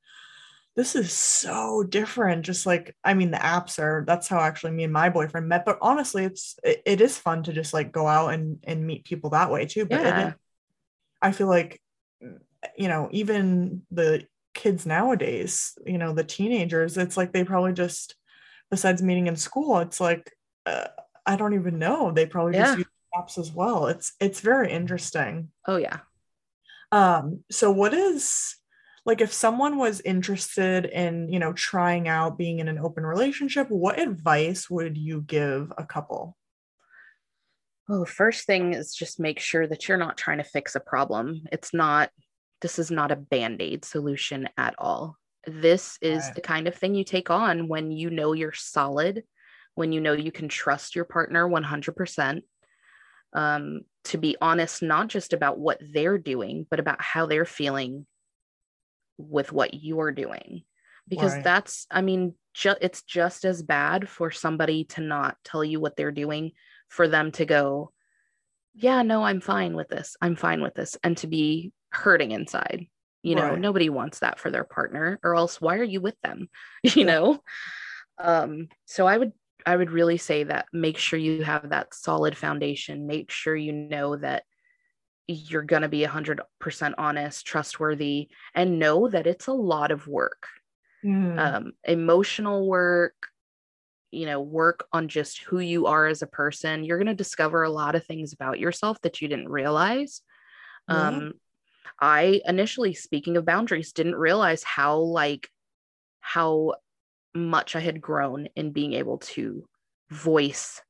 [0.76, 4.84] this is so different just like i mean the apps are that's how actually me
[4.84, 8.08] and my boyfriend met but honestly it's it, it is fun to just like go
[8.08, 10.28] out and and meet people that way too but yeah.
[10.30, 10.34] it,
[11.22, 11.82] i feel like
[12.78, 18.16] you know even the kids nowadays, you know, the teenagers, it's like they probably just,
[18.70, 20.32] besides meeting in school, it's like,
[20.66, 20.88] uh,
[21.26, 22.12] I don't even know.
[22.12, 22.66] They probably yeah.
[22.66, 23.88] just use apps as well.
[23.88, 25.50] It's, it's very interesting.
[25.68, 26.00] Oh, yeah.
[26.92, 28.56] Um, so what is,
[29.06, 33.70] like if someone was interested in you know trying out being in an open relationship
[33.70, 36.38] what advice would you give a couple
[37.88, 41.44] well first thing is just make sure that you're not trying to fix a problem
[41.52, 42.10] it's not
[42.62, 45.18] this is not a band aid solution at all.
[45.46, 46.36] This is right.
[46.36, 49.24] the kind of thing you take on when you know you're solid,
[49.76, 52.42] when you know you can trust your partner 100%.
[53.34, 58.06] Um, to be honest, not just about what they're doing, but about how they're feeling
[59.30, 60.64] with what you're doing.
[61.08, 61.44] Because right.
[61.44, 65.96] that's, I mean, ju- it's just as bad for somebody to not tell you what
[65.96, 66.52] they're doing,
[66.90, 67.92] for them to go,
[68.74, 70.16] yeah, no, I'm fine with this.
[70.22, 70.98] I'm fine with this.
[71.04, 72.88] And to be hurting inside,
[73.24, 73.60] you know, right.
[73.60, 76.50] nobody wants that for their partner, or else why are you with them?
[76.84, 77.40] you know?
[78.18, 79.34] Um, so I would
[79.66, 83.08] I would really say that make sure you have that solid foundation.
[83.08, 84.44] Make sure you know that
[85.28, 90.48] you're going to be 100% honest, trustworthy, and know that it's a lot of work.
[91.04, 91.40] Mm.
[91.40, 93.16] Um, emotional work,
[94.12, 96.84] you know, work on just who you are as a person.
[96.84, 100.22] You're going to discover a lot of things about yourself that you didn't realize.
[100.90, 101.08] Yeah.
[101.08, 101.34] Um,
[102.00, 105.50] I initially, speaking of boundaries, didn't realize how, like,
[106.20, 106.76] how
[107.34, 109.66] much I had grown in being able to
[110.10, 110.82] voice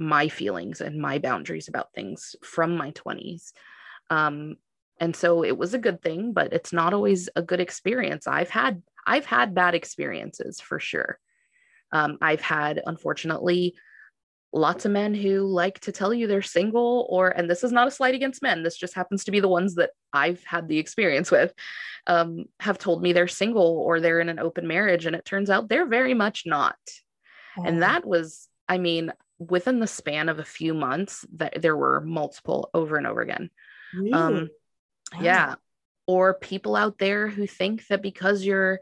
[0.00, 3.52] my feelings and my boundaries about things from my 20s.
[4.08, 4.56] Um,
[4.98, 8.26] and so it was a good thing, but it's not always a good experience.
[8.26, 11.18] I've had I've had bad experiences for sure.
[11.92, 13.74] Um, I've had, unfortunately,
[14.52, 17.86] lots of men who like to tell you they're single or and this is not
[17.86, 20.78] a slight against men this just happens to be the ones that i've had the
[20.78, 21.52] experience with
[22.08, 25.50] um, have told me they're single or they're in an open marriage and it turns
[25.50, 26.76] out they're very much not
[27.58, 27.64] oh.
[27.64, 32.00] and that was i mean within the span of a few months that there were
[32.02, 33.50] multiple over and over again
[33.94, 34.12] really?
[34.12, 34.50] um,
[35.14, 35.20] wow.
[35.20, 35.54] yeah
[36.06, 38.80] or people out there who think that because you're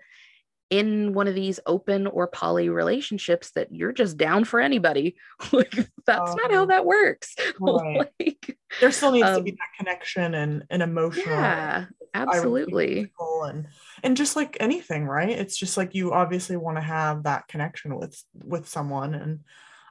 [0.71, 5.17] in one of these open or poly relationships that you're just down for anybody.
[5.53, 5.73] like
[6.07, 7.35] that's um, not how um, that works.
[7.61, 8.09] Right.
[8.21, 11.27] like, there still needs um, to be um, that connection and an emotional.
[11.27, 13.11] Yeah, absolutely.
[13.45, 13.67] And
[14.03, 15.31] and just like anything, right?
[15.31, 19.41] It's just like you obviously want to have that connection with with someone and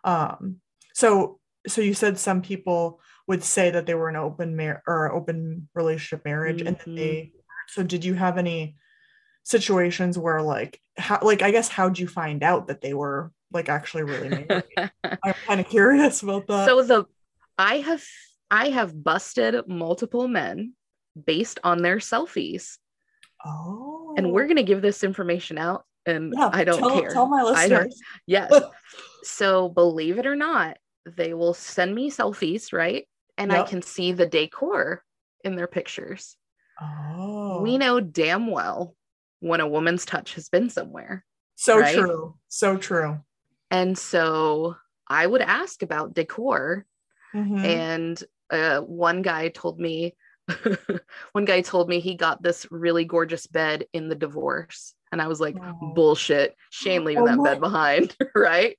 [0.04, 0.58] um
[0.94, 5.12] so so you said some people would say that they were an open mar- or
[5.12, 6.68] open relationship marriage mm-hmm.
[6.68, 7.32] and then they
[7.68, 8.78] so did you have any
[9.44, 13.70] situations where like how like I guess how'd you find out that they were like
[13.70, 14.64] actually really married?
[15.04, 16.68] I'm kind of curious about that.
[16.68, 17.06] So the
[17.58, 18.04] I have
[18.52, 20.74] I have busted multiple men
[21.26, 22.78] based on their selfies.
[23.46, 24.16] Oh.
[24.18, 27.10] And we're gonna give this information out and yeah, I don't tell, care.
[27.10, 28.02] Tell my listeners.
[28.26, 28.52] yes.
[29.28, 33.08] so believe it or not, they will send me selfies, right?
[33.38, 33.66] And yep.
[33.66, 35.04] I can see the decor
[35.44, 36.36] in their pictures.
[36.82, 37.62] Oh.
[37.62, 38.96] We know damn well
[39.40, 41.24] when a woman's touch has been somewhere.
[41.56, 41.96] So right?
[41.96, 42.36] true.
[42.50, 43.20] So true.
[43.72, 44.76] And so
[45.08, 46.86] I would ask about decor.
[47.36, 47.66] Mm-hmm.
[47.66, 50.16] And uh, one guy told me,
[51.32, 54.94] one guy told me he got this really gorgeous bed in the divorce.
[55.12, 55.94] And I was like, oh.
[55.94, 56.56] bullshit.
[56.70, 58.16] Shane leaving oh that my- bed behind.
[58.36, 58.78] right.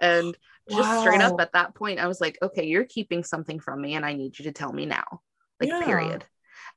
[0.00, 0.36] And
[0.68, 1.00] just wow.
[1.00, 4.04] straight up at that point, I was like, okay, you're keeping something from me and
[4.04, 5.20] I need you to tell me now.
[5.60, 5.84] Like, yeah.
[5.84, 6.24] period.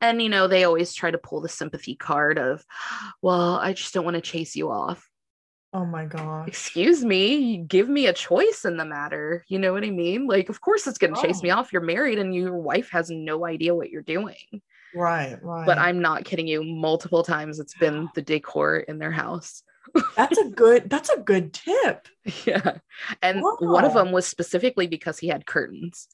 [0.02, 2.66] And, you know, they always try to pull the sympathy card of,
[3.22, 5.08] well, I just don't want to chase you off.
[5.74, 6.48] Oh my God.
[6.48, 9.44] Excuse me, give me a choice in the matter.
[9.48, 10.28] You know what I mean?
[10.28, 11.24] Like, of course it's going to oh.
[11.24, 11.58] chase me oh.
[11.58, 11.74] off.
[11.74, 14.62] You're married and your wife has no idea what you're doing.
[14.96, 15.66] Right, right.
[15.66, 16.64] But I'm not kidding you.
[16.64, 19.64] Multiple times it's been the decor in their house.
[20.16, 22.08] That's a good that's a good tip.
[22.46, 22.78] Yeah.
[23.22, 23.58] And wow.
[23.60, 26.08] one of them was specifically because he had curtains.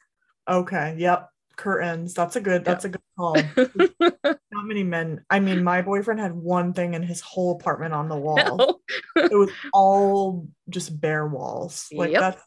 [0.48, 0.96] Okay.
[0.98, 2.14] Yep curtains.
[2.16, 2.66] That's a good.
[2.66, 3.36] That's a good call.
[3.58, 5.24] Not many men.
[5.30, 8.58] I mean, my boyfriend had one thing in his whole apartment on the wall.
[8.58, 8.80] No.
[9.16, 11.90] it was all just bare walls.
[11.94, 12.22] Like yep.
[12.22, 12.44] that's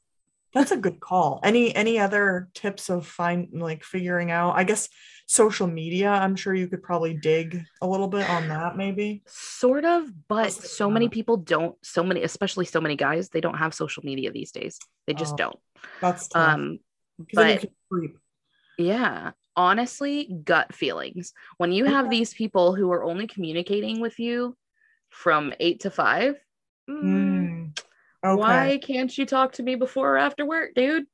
[0.55, 1.39] that's a good call.
[1.45, 4.57] Any any other tips of find like figuring out?
[4.57, 4.89] I guess
[5.27, 6.11] social media.
[6.11, 9.23] I'm sure you could probably dig a little bit on that, maybe.
[9.27, 11.77] Sort of, but so many people don't.
[11.83, 14.79] So many, especially so many guys, they don't have social media these days.
[15.07, 15.59] They just oh, don't.
[16.01, 16.49] That's tough.
[16.49, 16.79] um.
[17.33, 17.65] But
[18.79, 19.33] yeah.
[19.55, 21.35] Honestly, gut feelings.
[21.59, 24.57] When you have these people who are only communicating with you
[25.11, 26.37] from eight to five,
[26.89, 27.79] mm,
[28.25, 28.41] okay.
[28.41, 31.05] why can't you talk to me before or after work, dude?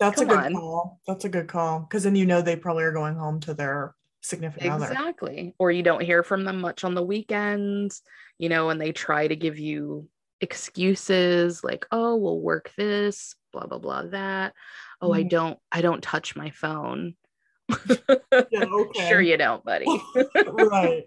[0.00, 0.54] That's Come a good on.
[0.54, 1.00] call.
[1.06, 1.80] That's a good call.
[1.80, 4.86] Because then you know they probably are going home to their significant exactly.
[4.86, 5.00] other.
[5.00, 5.54] Exactly.
[5.58, 8.02] Or you don't hear from them much on the weekends,
[8.38, 10.08] you know, and they try to give you
[10.40, 14.54] excuses like, oh, we'll work this, blah, blah, blah, that
[15.00, 15.28] oh i mm.
[15.28, 17.14] don't i don't touch my phone
[17.70, 19.08] yeah, okay.
[19.08, 19.86] sure you don't buddy
[20.46, 21.04] right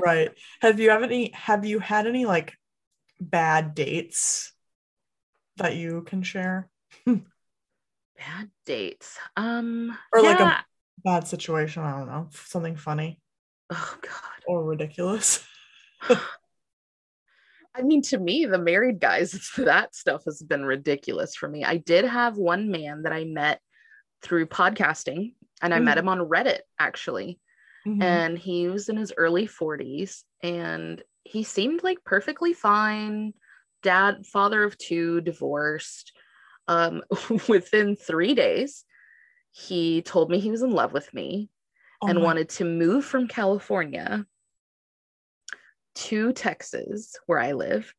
[0.00, 0.30] right
[0.60, 2.54] have you have any have you had any like
[3.20, 4.52] bad dates
[5.56, 6.68] that you can share
[8.16, 10.28] bad dates um or yeah.
[10.30, 10.64] like a
[11.04, 13.20] bad situation i don't know something funny
[13.70, 15.46] oh god or ridiculous
[17.78, 21.64] I mean, to me, the married guys, that stuff has been ridiculous for me.
[21.64, 23.60] I did have one man that I met
[24.22, 25.84] through podcasting, and I mm-hmm.
[25.84, 27.38] met him on Reddit actually.
[27.86, 28.02] Mm-hmm.
[28.02, 33.34] And he was in his early 40s, and he seemed like perfectly fine.
[33.82, 36.12] Dad, father of two, divorced.
[36.68, 37.02] Um,
[37.48, 38.84] within three days,
[39.52, 41.48] he told me he was in love with me
[42.02, 44.26] Oh and my- wanted to move from California
[45.96, 47.92] to Texas, where I live,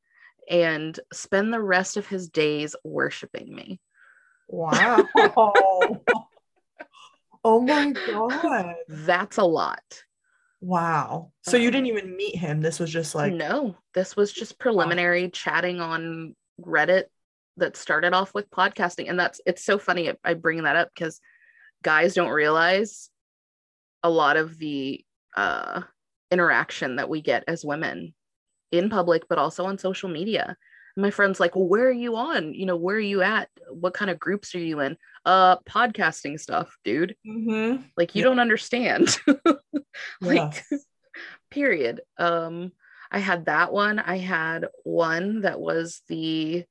[0.49, 3.79] and spend the rest of his days worshiping me.
[4.47, 5.03] Wow.
[7.43, 8.75] oh my god.
[8.87, 9.81] That's a lot.
[10.61, 11.31] Wow.
[11.41, 12.61] So you Um, didn't even meet him.
[12.61, 17.05] This was just like no, this was just preliminary chatting on Reddit
[17.57, 19.09] that started off with podcasting.
[19.09, 21.19] And that's it's so funny I bring that up because
[21.83, 23.09] guys don't realize
[24.03, 25.03] a lot of the
[25.35, 25.81] uh,
[26.31, 28.13] interaction that we get as women
[28.71, 30.55] in public, but also on social media.
[30.95, 32.53] My friends like, well, where are you on?
[32.55, 33.49] You know, where are you at?
[33.69, 34.97] What kind of groups are you in?
[35.25, 37.15] Uh, podcasting stuff, dude.
[37.27, 37.83] Mhm.
[37.95, 38.29] Like you Yeah.
[38.29, 39.15] don't understand.
[40.21, 40.85] like Yes.
[41.49, 42.71] period um
[43.09, 46.63] i had that one i had one that was the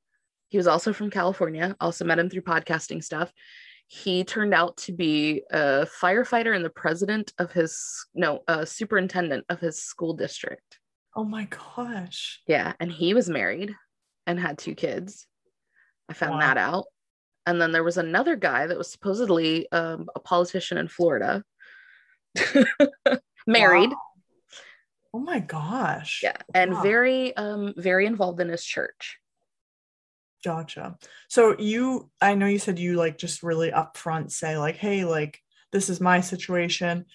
[0.57, 3.31] he was also from california also met him through podcasting stuff
[3.89, 7.79] he turned out to be a firefighter and the president of his
[8.15, 10.79] no a superintendent of his school district
[11.15, 12.41] Oh my gosh.
[12.47, 13.75] yeah and he was married
[14.27, 15.27] and had two kids
[16.09, 16.41] i found Wow.
[16.41, 16.85] that out
[17.45, 21.43] and then there was another guy that was supposedly um, a politician in florida
[23.47, 24.01] married Wow.
[25.13, 26.21] Oh my gosh.
[26.23, 26.83] yeah and Wow.
[26.83, 29.19] very um very involved in his church
[30.45, 30.97] Gotcha.
[31.29, 35.41] So you, I know you said you like just really upfront say like, hey, like
[35.73, 37.07] this is my situation.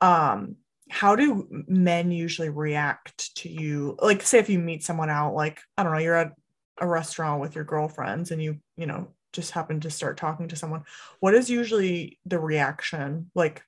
[0.00, 0.56] Um,
[0.90, 3.98] how do men usually react to you?
[4.00, 6.32] Like, say if you meet someone out, like I don't know, you're at
[6.80, 10.56] a restaurant with your girlfriends and you, you know, just happen to start talking to
[10.56, 10.84] someone.
[11.20, 13.30] What is usually the reaction?
[13.34, 13.62] Like,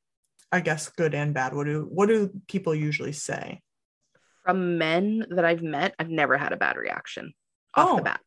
[0.50, 1.52] I guess good and bad.
[1.54, 3.60] What do what do people usually say?
[4.42, 7.34] from men that i've met i've never had a bad reaction
[7.74, 7.96] off Oh.
[7.96, 8.20] the bat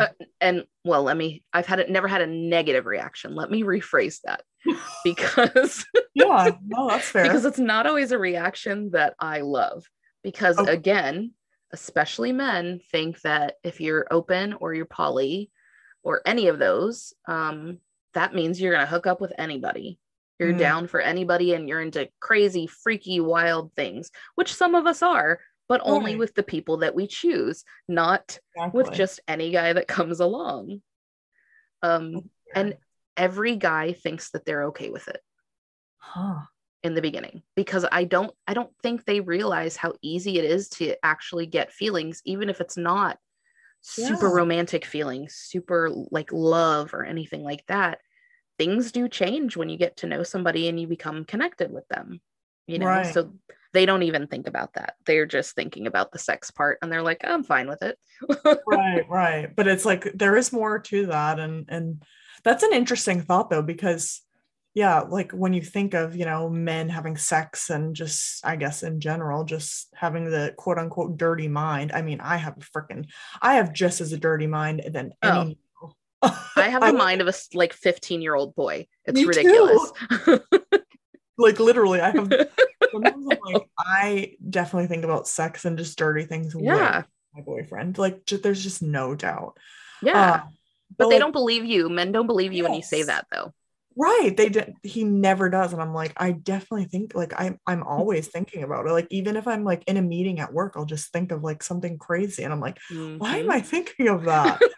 [0.00, 0.08] Uh,
[0.40, 4.20] and well let me i've had it never had a negative reaction let me rephrase
[4.24, 4.42] that
[5.04, 7.22] because yeah, no, that's fair.
[7.22, 9.84] because it's not always a reaction that i love
[10.24, 10.72] because Okay.
[10.72, 11.32] again
[11.72, 15.50] especially men think that if you're open or you're poly
[16.02, 17.78] or any of those um
[18.14, 19.98] that means you're going to hook up with anybody
[20.40, 20.58] you're Mm.
[20.58, 25.38] down for anybody and you're into crazy freaky wild things which some of us are
[25.70, 26.18] but only Right.
[26.18, 28.38] with the people that we choose not
[28.74, 30.82] with just any guy that comes along.
[31.82, 32.74] Um and
[33.16, 35.20] every guy thinks that they're okay with it.
[35.98, 36.40] Huh.
[36.82, 40.68] in the beginning because i don't i don't think they realize how easy it is
[40.70, 43.18] to actually get feelings even if it's not
[43.82, 47.98] super romantic feelings super like love or anything like that.
[48.58, 52.20] Things do change when you get to know somebody and you become connected with them
[52.66, 52.86] you know?
[52.86, 53.12] Right.
[53.12, 53.32] so
[53.72, 54.94] they don't even think about that.
[55.06, 57.98] They're just thinking about the sex part and they're like i'm fine with it.
[58.66, 59.54] Right right.
[59.54, 62.02] But it's like there is more to that and and
[62.42, 64.22] that's an interesting thought though because
[64.74, 68.84] yeah like when you think of you know men having sex and just i guess
[68.84, 73.04] in general just having the quote unquote dirty mind i mean i have a freaking
[73.42, 75.40] i have just as a dirty mind than oh.
[75.40, 75.58] any
[76.22, 78.86] i have the mind of a like 15 year old boy.
[79.04, 79.92] It's ridiculous
[81.40, 82.30] like literally i have
[82.92, 86.98] like i definitely think about sex and just dirty things yeah.
[86.98, 87.96] with my boyfriend.
[87.98, 89.56] Like ju- there's just no doubt.
[90.02, 90.30] Yeah.
[90.30, 90.40] Uh,
[90.98, 91.88] but they like- don't believe you.
[91.88, 93.52] Men don't believe you when you say that though.
[93.96, 94.36] Right.
[94.36, 95.72] They did he never does.
[95.72, 98.92] And i'm like i definitely think like i'm i'm always thinking about it.
[98.92, 101.62] Like even if i'm like in a meeting at work i'll just think of like
[101.62, 102.42] something crazy.
[102.42, 103.50] And i'm like why am Mhm.
[103.52, 104.60] i thinking of that?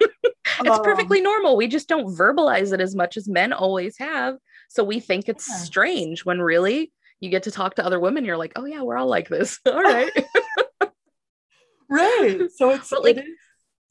[0.61, 1.57] It's Um, perfectly normal.
[1.57, 4.37] We just don't verbalize it as much as men always have
[4.73, 5.57] so we think it's Yeah.
[5.57, 8.97] strange when really you get to talk to other women you're like oh yeah we're
[8.97, 9.59] all like this.
[9.67, 10.11] All right.
[11.89, 12.49] Right.
[12.57, 13.37] So it's But, like, it is-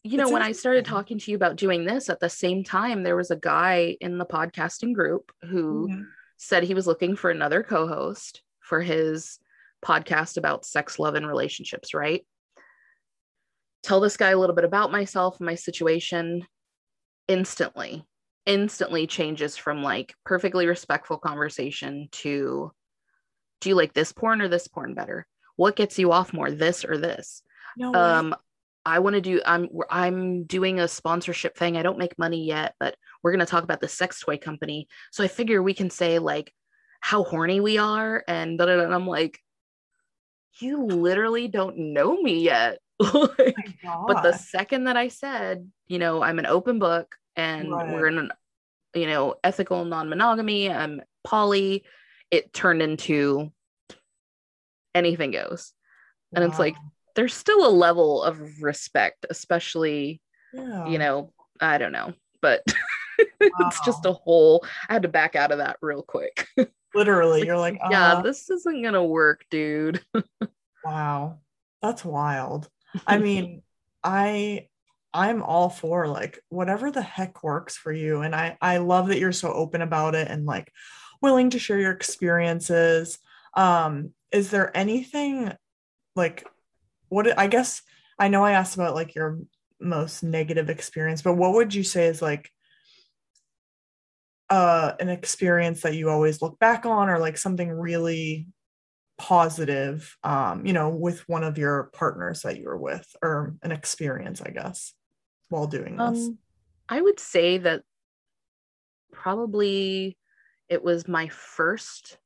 [0.03, 3.03] you know when i started talking to you about doing this at the same time
[3.03, 6.05] there was a guy in the podcasting group who Mhm.
[6.37, 9.37] said he was looking for another co-host for his
[9.85, 12.25] podcast about sex love and relationships right?
[13.83, 16.47] Tell this guy a little bit about myself and my situation
[17.27, 18.03] instantly
[18.45, 22.71] instantly changes from like perfectly respectful conversation to
[23.59, 25.27] do you like this porn or this porn better?
[25.55, 27.43] What gets you off more this or this?
[27.77, 28.35] No um
[28.83, 31.77] i want to do i'm i'm doing a sponsorship thing.
[31.77, 34.87] I don't make money yet but we're going to talk about the sex toy company.
[35.11, 36.53] So i figure we can say like
[36.99, 38.83] how horny we are and, da, da, da.
[38.83, 39.39] and i'm like
[40.59, 42.79] you literally don't know me yet.
[42.99, 47.69] Like, Oh but the second that i said you know i'm an open book and
[47.69, 48.31] we're in an
[48.93, 51.83] you know ethical non-monogamy i'm poly
[52.29, 53.51] it turned into
[54.93, 55.73] anything goes
[56.33, 56.75] and it's like,
[57.17, 60.21] there's still a level of respect especially
[60.53, 62.63] yeah you know i don't know but
[63.39, 66.47] it's just a whole I had to back out of that real quick.
[66.93, 70.03] Literally, like, you're like, uh, yeah, this isn't gonna work, dude.
[70.83, 71.39] wow.
[71.81, 72.69] That's wild.
[73.07, 73.63] I mean,
[74.03, 74.67] I
[75.13, 78.21] I'm all for like whatever the heck works for you.
[78.21, 80.71] And I I love that you're so open about it and like
[81.21, 83.19] willing to share your experiences.
[83.55, 85.51] Um, is there anything
[86.15, 86.47] like
[87.09, 87.81] what I guess
[88.17, 89.39] I know I asked about like your
[89.79, 92.49] most negative experience, but what would you say is like
[94.49, 98.47] uh an experience that you always look back on or like something really
[99.17, 103.71] positive um you know with one of your partners that you were with or an
[103.71, 104.93] experience i guess
[105.51, 106.37] while doing this um,
[106.89, 107.83] i would say that
[109.11, 110.17] probably
[110.69, 112.17] it was my first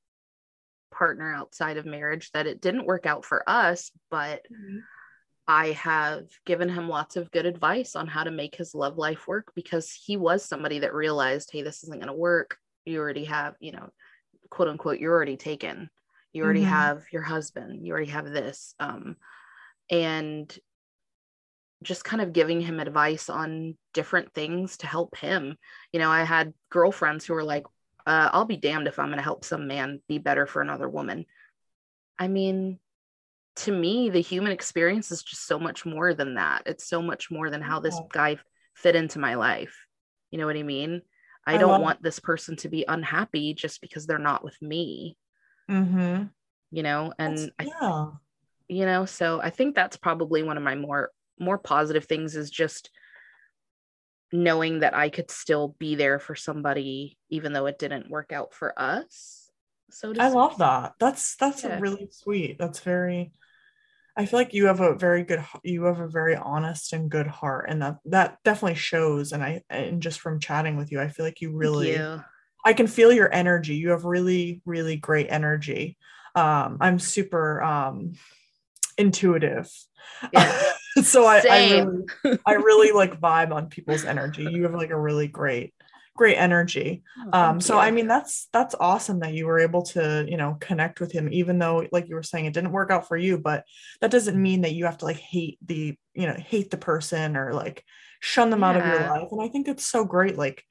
[0.91, 4.77] partner outside of marriage that it didn't work out for us but mm-hmm.
[5.47, 9.27] I have given him lots of good advice on how to make his love life
[9.27, 12.57] work because he was somebody that realized, hey, this isn't going to work.
[12.85, 13.89] You already have, you know,
[14.49, 15.89] quote unquote, you're already taken.
[16.33, 16.69] You already mm-hmm.
[16.69, 17.85] have your husband.
[17.85, 18.73] You already have this.
[18.79, 19.17] Um,
[19.91, 20.57] and
[21.83, 25.57] just kind of giving him advice on different things to help him.
[25.91, 27.65] You know, I had girlfriends who were like,
[28.05, 30.87] uh, I'll be damned if I'm going to help some man be better for another
[30.87, 31.25] woman.
[32.17, 32.79] I mean,
[33.57, 36.63] to me, the human experience is just so much more than that.
[36.65, 38.37] It's so much more than how this guy
[38.73, 39.75] fit into my life.
[40.31, 41.01] You know what I mean?
[41.47, 45.17] I, I don't want this person to be unhappy just because they're not with me.
[45.69, 46.23] Mm-hmm.
[46.71, 48.07] You know, and I, yeah.
[48.67, 52.49] you know, so I think that's probably one of my more more positive things is
[52.49, 52.89] just
[54.31, 58.53] knowing that I could still be there for somebody even though it didn't work out
[58.53, 59.49] for us.
[59.91, 60.93] So I love that.
[60.99, 61.79] That's that's yeah.
[61.79, 62.57] really sweet.
[62.59, 63.31] That's very
[64.17, 67.27] I feel like you have a very good you have a very honest and good
[67.27, 71.07] heart and that that definitely shows and I and just from chatting with you I
[71.07, 72.23] feel like you really you.
[72.65, 73.75] I can feel your energy.
[73.75, 75.97] You have really really great energy.
[76.33, 78.13] Um I'm super um
[78.97, 79.71] intuitive.
[80.33, 80.61] Yeah.
[81.03, 84.43] so I I really, I really like vibe on people's energy.
[84.43, 85.73] You have like a really great
[86.15, 87.03] great energy.
[87.33, 87.81] Oh, um, so you.
[87.81, 91.29] I mean, that's that's awesome that you were able to, you know, connect with him,
[91.31, 93.37] even though, like you were saying, it didn't work out for you.
[93.37, 93.65] But
[94.01, 97.35] that doesn't mean that you have to like hate the, you know, hate the person
[97.35, 97.83] or like
[98.21, 98.69] shun them yeah.
[98.69, 99.27] out of your life.
[99.31, 100.37] And I think it's so great.
[100.37, 100.63] Like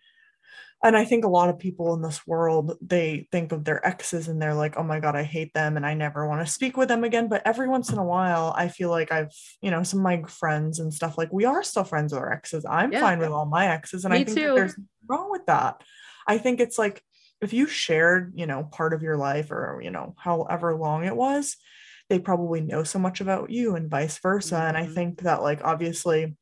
[0.84, 4.28] and i think a lot of people in this world they think of their exes
[4.28, 6.76] and they're like oh my god i hate them and i never want to speak
[6.76, 9.82] with them again but every once in a while i feel like i've you know
[9.82, 12.92] some of my friends and stuff like we are still friends with our exes i'm
[12.92, 13.00] yeah.
[13.00, 14.78] fine with all my exes and Me i think there's
[15.08, 15.82] wrong with that
[16.28, 17.02] i think it's like
[17.40, 21.16] if you shared you know part of your life or you know however long it
[21.16, 21.56] was
[22.10, 24.66] they probably know so much about you and vice versa mm-hmm.
[24.68, 24.94] and i mm-hmm.
[24.94, 26.36] think that like obviously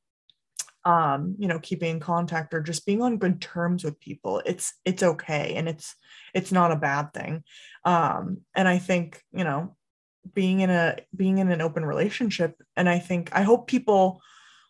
[0.85, 4.75] um you know keeping in contact or just being on good terms with people it's
[4.85, 5.95] it's okay and it's
[6.35, 7.43] it's not a bad thing.
[7.85, 9.77] Um and i think you know
[10.35, 14.21] being in a being in an open relationship and i think i hope people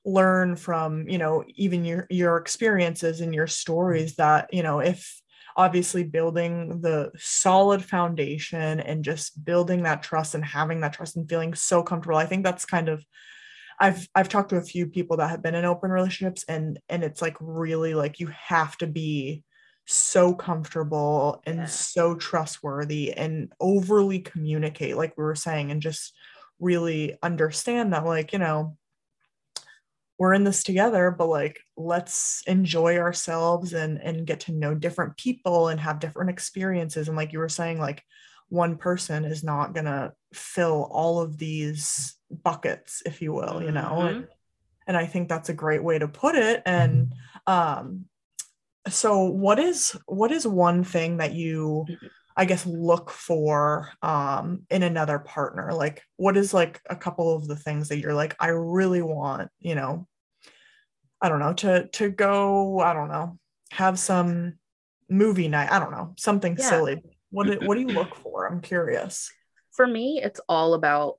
[0.05, 5.21] learn from you know even your your experiences and your stories that you know if
[5.57, 11.29] obviously building the solid foundation and just building that trust and having that trust and
[11.29, 13.05] feeling so comfortable i think that's kind of
[13.83, 17.03] I've I've talked to a few people that have been in open relationships and and
[17.03, 19.43] it's like really like you have to be
[19.87, 21.67] so comfortable and yeah.
[21.67, 26.15] so trustworthy and overly communicate like we were saying and just
[26.61, 28.77] really understand that like you know
[30.17, 35.17] we're in this together but like let's enjoy ourselves and and get to know different
[35.17, 38.05] people and have different experiences and like you were saying like
[38.49, 43.73] one person is not going to fill all of these buckets if you will you
[43.73, 44.17] know mm-hmm.
[44.17, 44.29] and,
[44.87, 47.15] and i think that's a great way to put it and
[47.47, 48.07] um
[48.89, 51.87] so what is what is one thing that you
[52.37, 55.73] i guess look for um in another partner?
[55.73, 59.51] Like what is like a couple of the things that you're like i really want
[59.61, 60.09] you know
[61.21, 63.39] i don't know to to go i don't know
[63.71, 64.55] have some
[65.09, 66.69] movie night i don't know something yeah.
[66.69, 67.03] silly.
[67.31, 68.47] What do, what do you look for?
[68.47, 69.33] I'm curious.
[69.71, 71.19] For me it's all about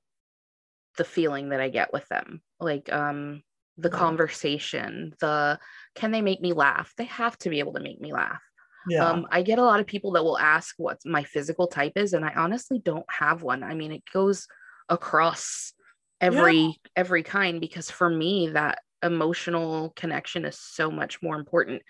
[0.97, 2.41] the feeling that I get with them.
[2.59, 3.43] Like um
[3.77, 5.59] the conversation, the
[5.95, 6.93] can they make me laugh?
[6.97, 8.41] They have to be able to make me laugh.
[8.87, 9.07] Yeah.
[9.07, 12.13] Um, I get a lot of people that will ask what my physical type is,
[12.13, 13.63] and I honestly don't have one.
[13.63, 14.47] I mean, it goes
[14.89, 15.73] across
[16.19, 16.71] every yeah.
[16.95, 21.81] every kind because for me, that emotional connection is so much more important.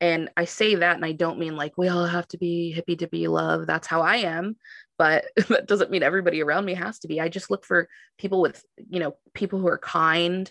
[0.00, 2.96] And I say that, and I don't mean like we all have to be hippy
[2.96, 3.66] dippy love.
[3.66, 4.56] That's how I am
[4.98, 7.20] but that doesn't mean everybody around me has to be.
[7.20, 7.88] I just look for
[8.18, 10.50] people with, you know, people who are kind,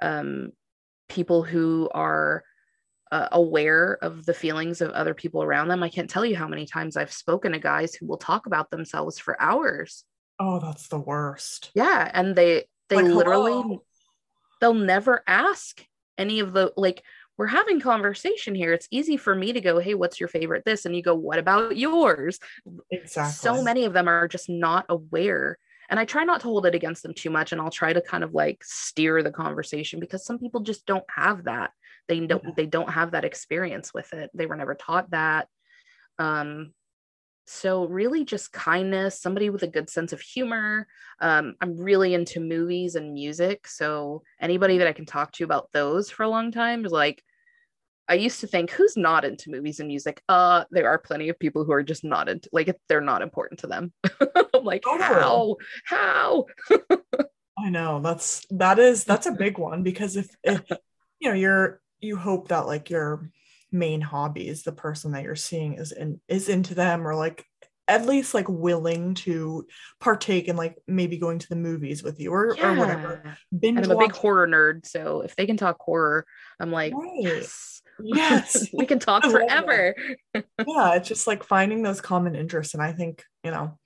[0.00, 0.52] um,
[1.08, 2.44] people who are
[3.10, 5.82] uh, aware of the feelings of other people around them.
[5.82, 8.70] I can't tell you how many times I've spoken to guys who will talk about
[8.70, 10.04] themselves for hours.
[10.38, 11.70] Oh, that's the worst.
[11.74, 13.84] Yeah, and they they like, literally hello?
[14.60, 15.84] they'll never ask
[16.16, 17.02] any of the like
[17.38, 18.72] we're having conversation here.
[18.72, 21.38] It's easy for me to go, "Hey, what's your favorite this?" and you go, "What
[21.38, 22.38] about yours?"
[22.90, 23.32] Exactly.
[23.32, 25.58] So many of them are just not aware.
[25.88, 28.02] And I try not to hold it against them too much and I'll try to
[28.02, 31.70] kind of like steer the conversation because some people just don't have that
[32.08, 32.50] they don't yeah.
[32.56, 35.46] they don't have that experience with it they were never taught that
[36.18, 36.72] um
[37.46, 40.86] so really just kindness somebody with a good sense of humor
[41.20, 45.70] um, i'm really into movies and music so anybody that i can talk to about
[45.72, 47.22] those for a long time is like
[48.08, 51.38] i used to think who's not into movies and music uh there are plenty of
[51.38, 53.92] people who are just not into like they're not important to them
[54.54, 56.46] i'm like how how
[57.58, 60.62] i know that's that is that's a big one because if, if
[61.20, 63.30] you know you're you hope that like your
[63.70, 67.44] main hobby is the person that you're seeing is in is into them or like
[67.88, 69.66] at least like willing to
[69.98, 72.70] partake in like maybe going to the movies with you or, yeah.
[72.70, 73.36] or whatever.
[73.58, 76.26] Binge and I'm a big horror nerd, so if they can talk horror,
[76.60, 77.10] I'm like, right.
[77.18, 79.94] yes, yes, we can talk forever.
[80.34, 83.78] yeah, it's just like finding those common interests, and I think you know,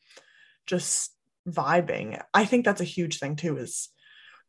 [0.67, 1.13] just
[1.49, 2.21] vibing.
[2.33, 3.57] I think that's a huge thing too.
[3.57, 3.89] Is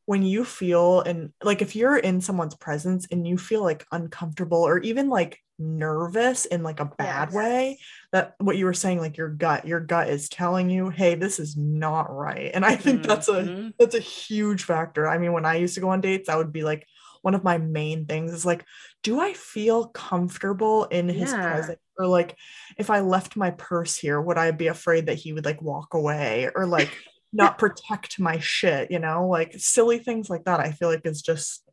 [0.05, 4.61] when you feel and like if you're in someone's presence and you feel like uncomfortable
[4.63, 7.35] or even like nervous in like a bad yes.
[7.35, 7.79] way
[8.11, 11.39] that what you were saying like your gut your gut is telling you hey this
[11.39, 13.07] is not right and i think mm-hmm.
[13.07, 13.69] that's a mm-hmm.
[13.79, 16.51] that's a huge factor i mean when i used to go on dates i would
[16.51, 16.85] be like
[17.23, 18.63] one of my main things is like
[19.01, 21.51] do i feel comfortable in his yeah.
[21.51, 22.37] presence or like
[22.77, 25.95] if i left my purse here would i be afraid that he would like walk
[25.95, 26.91] away or like
[27.33, 30.59] not protect my shit, you know, like silly things like that.
[30.59, 31.63] I feel like is just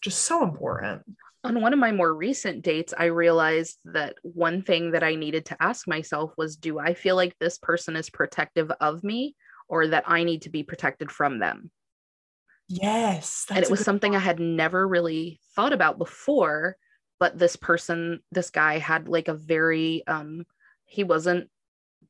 [0.00, 1.02] just so important.
[1.44, 5.44] On one of my more recent dates, I realized that one thing that I needed
[5.46, 9.36] to ask myself was do I feel like this person is protective of me
[9.68, 11.70] or that I need to be protected from them?
[12.68, 13.46] Yes.
[13.50, 14.16] And it was something.
[14.16, 16.76] I had never really thought about before,
[17.20, 20.44] but this person, this guy had like a very um
[20.86, 21.48] he wasn't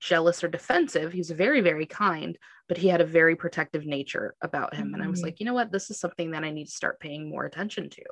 [0.00, 1.12] jealous or defensive.
[1.12, 2.36] He was very, very kind,
[2.68, 4.86] but he had a very protective nature about him.
[4.86, 4.94] Mm-hmm.
[4.94, 5.26] And I was mm-hmm.
[5.26, 5.72] like, you know what?
[5.72, 8.02] This is something that I need to start paying more attention to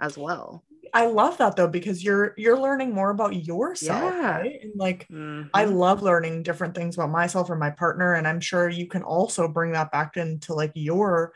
[0.00, 0.64] as well.
[0.92, 4.38] I love that though because you're you're learning more about yourself, yeah.
[4.38, 4.60] right?
[4.62, 5.48] And like mm-hmm.
[5.54, 9.02] I love learning different things about myself or my partner and I'm sure you can
[9.02, 11.32] also bring that back into like your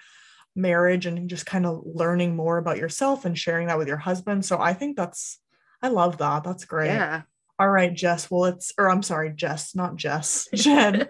[0.59, 4.45] marriage and just kind of learning more about yourself and sharing that with your husband.
[4.45, 5.39] So I think that's
[5.81, 6.45] I love that.
[6.45, 6.89] That's great.
[6.89, 7.23] Yeah.
[7.59, 8.31] All right, Jess.
[8.31, 10.49] Well, it's or I'm sorry, Jess, not Jess.
[10.55, 11.09] Jen.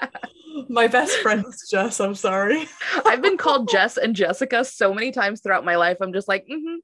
[0.68, 2.00] my best friend is Jess.
[2.00, 2.68] I'm sorry.
[3.04, 5.98] I've been called Jess and Jessica so many times throughout my life.
[6.00, 6.76] I'm just like, mm-hmm.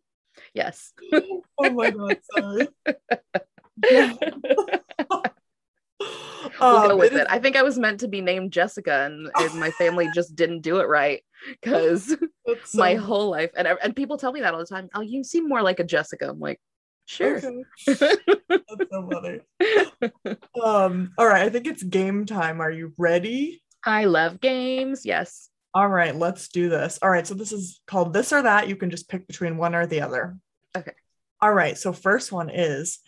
[0.55, 0.93] yes.
[1.13, 2.69] oh my god, sorry.
[6.61, 7.23] we'll um, go with it.
[7.23, 7.27] it.
[7.29, 10.61] I think I was meant to be named Jessica, and, and my family just didn't
[10.61, 11.23] do it right
[11.63, 12.17] because
[12.65, 12.79] so...
[12.79, 14.89] my whole life, and and people tell me that all the time.
[14.95, 16.29] Oh, you seem more like a Jessica.
[16.29, 16.61] I'm like,
[17.09, 17.39] Sure.
[17.39, 17.63] Okay.
[17.87, 19.41] That's so funny.
[20.63, 22.61] um, all right, I think it's game time.
[22.61, 23.63] Are you ready?
[23.83, 25.07] I love games.
[25.07, 25.49] Yes.
[25.73, 26.99] All right, let's do this.
[27.01, 28.69] All right, so this is called this or that.
[28.69, 30.37] You can just pick between one or the other.
[30.77, 30.93] Okay.
[31.41, 32.99] All right, so first one is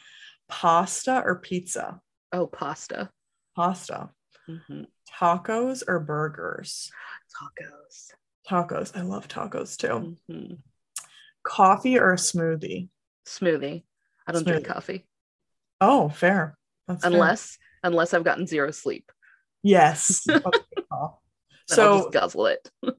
[0.49, 2.01] pasta or pizza?
[2.33, 3.11] Oh, pasta.
[3.57, 4.11] Pasta.
[4.49, 4.83] Mm-hmm.
[5.19, 6.91] Tacos or burgers?
[7.35, 8.13] Tacos.
[8.49, 8.97] Tacos.
[8.97, 10.17] I love tacos too.
[10.31, 10.55] Mm-hmm.
[11.43, 12.89] Coffee or a smoothie?
[13.27, 13.83] Smoothie.
[14.27, 15.07] I don't drink coffee.
[15.81, 16.57] Oh, fair.
[16.87, 17.91] That's unless fair.
[17.91, 19.11] unless I've gotten zero sleep.
[19.63, 20.25] Yes.
[21.67, 22.71] so guzzle it.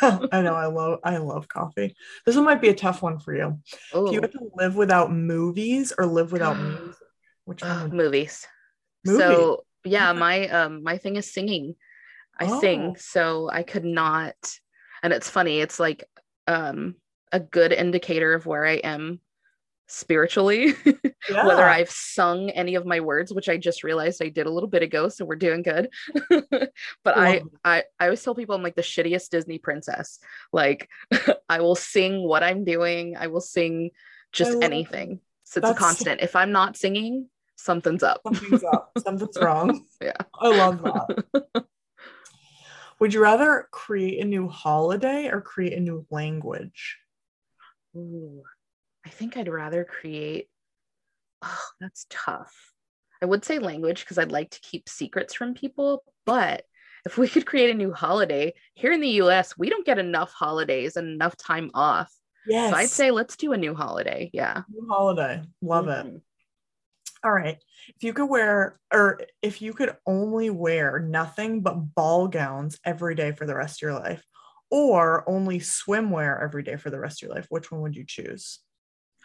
[0.00, 1.96] I know I love I love coffee.
[2.24, 3.58] This one might be a tough one for you.
[3.96, 4.06] Ooh.
[4.06, 6.94] If you had to live without movies or live without music,
[7.48, 7.96] which one?
[7.96, 8.46] movies.
[9.04, 9.20] movies.
[9.20, 11.74] So yeah, my um my thing is singing.
[12.38, 12.60] I oh.
[12.60, 14.36] sing, so I could not.
[15.02, 15.60] And it's funny.
[15.60, 16.04] It's like
[16.46, 16.96] um
[17.32, 19.20] a good indicator of where I am
[19.90, 21.46] spiritually yeah.
[21.46, 24.68] whether i've sung any of my words which i just realized i did a little
[24.68, 25.88] bit ago so we're doing good
[26.28, 30.18] but I, I i always tell people i'm like the shittiest disney princess
[30.52, 30.90] like
[31.48, 33.88] i will sing what i'm doing i will sing
[34.30, 39.36] just anything so it's a constant if i'm not singing something's up something's up something's
[39.40, 41.64] wrong yeah i love that
[43.00, 46.96] would you rather create a new holiday or create a new language
[47.96, 48.42] Ooh.
[49.08, 50.48] I think I'd rather create.
[51.42, 52.54] Oh, that's tough.
[53.22, 56.04] I would say language because I'd like to keep secrets from people.
[56.26, 56.64] But
[57.06, 60.32] if we could create a new holiday here in the US, we don't get enough
[60.32, 62.12] holidays and enough time off.
[62.46, 62.70] Yes.
[62.70, 64.30] So I'd say let's do a new holiday.
[64.32, 64.62] Yeah.
[64.68, 65.42] New holiday.
[65.62, 66.16] Love mm-hmm.
[66.16, 66.22] it.
[67.24, 67.58] All right.
[67.88, 73.14] If you could wear, or if you could only wear nothing but ball gowns every
[73.14, 74.24] day for the rest of your life,
[74.70, 78.04] or only swimwear every day for the rest of your life, which one would you
[78.06, 78.60] choose?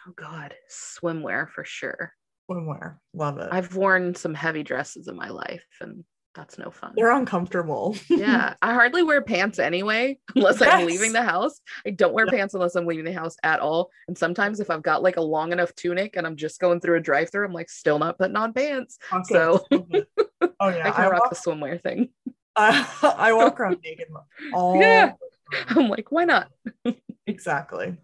[0.06, 0.54] Oh, God.
[0.70, 2.12] Swimwear for sure.
[2.50, 2.98] Swimwear.
[3.14, 3.48] Love it.
[3.52, 6.04] I've worn some heavy dresses in my life and
[6.34, 6.92] that's no fun.
[6.96, 7.96] They're uncomfortable.
[8.08, 8.54] yeah.
[8.62, 10.68] I hardly wear pants anyway, unless yes.
[10.68, 11.60] I'm leaving the house.
[11.86, 12.34] I don't wear yep.
[12.34, 13.90] pants unless I'm leaving the house at all.
[14.08, 16.96] And sometimes if I've got like a long enough tunic and I'm just going through
[16.96, 18.98] a drive through, I'm like still not putting on pants.
[19.12, 19.22] Okay.
[19.28, 19.80] So oh
[20.68, 22.10] yeah, I can I rock walk, the swimwear thing.
[22.56, 24.08] Uh, I walk around naked
[24.52, 25.12] all Yeah.
[25.68, 26.50] I'm like, why not?
[27.26, 27.96] exactly.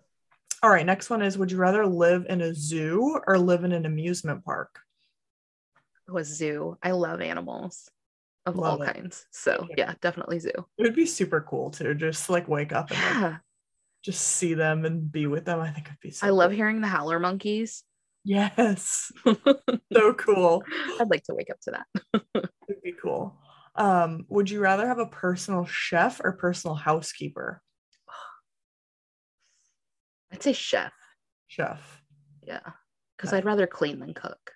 [0.62, 3.72] All right, next one is would you rather live in a zoo or live in
[3.72, 4.78] an amusement park?
[6.08, 6.76] Oh, a zoo.
[6.82, 7.90] I love animals
[8.46, 8.94] of Love all it.
[8.94, 9.26] kinds.
[9.30, 10.52] So yeah, definitely zoo.
[10.78, 13.28] It would be super cool to just like wake up and yeah.
[13.28, 13.40] like,
[14.02, 15.60] just see them and be with them.
[15.60, 16.38] I think it'd be so I cool.
[16.38, 17.84] love hearing the howler monkeys.
[18.24, 19.12] Yes.
[19.92, 20.62] so cool.
[21.00, 22.20] I'd like to wake up to that.
[22.68, 23.38] it'd be cool.
[23.74, 27.62] Um, would you rather have a personal chef or personal housekeeper?
[30.32, 30.92] I'd say chef.
[31.46, 32.02] Chef.
[32.42, 32.60] Yeah.
[33.16, 34.52] Because I'd rather clean than cook.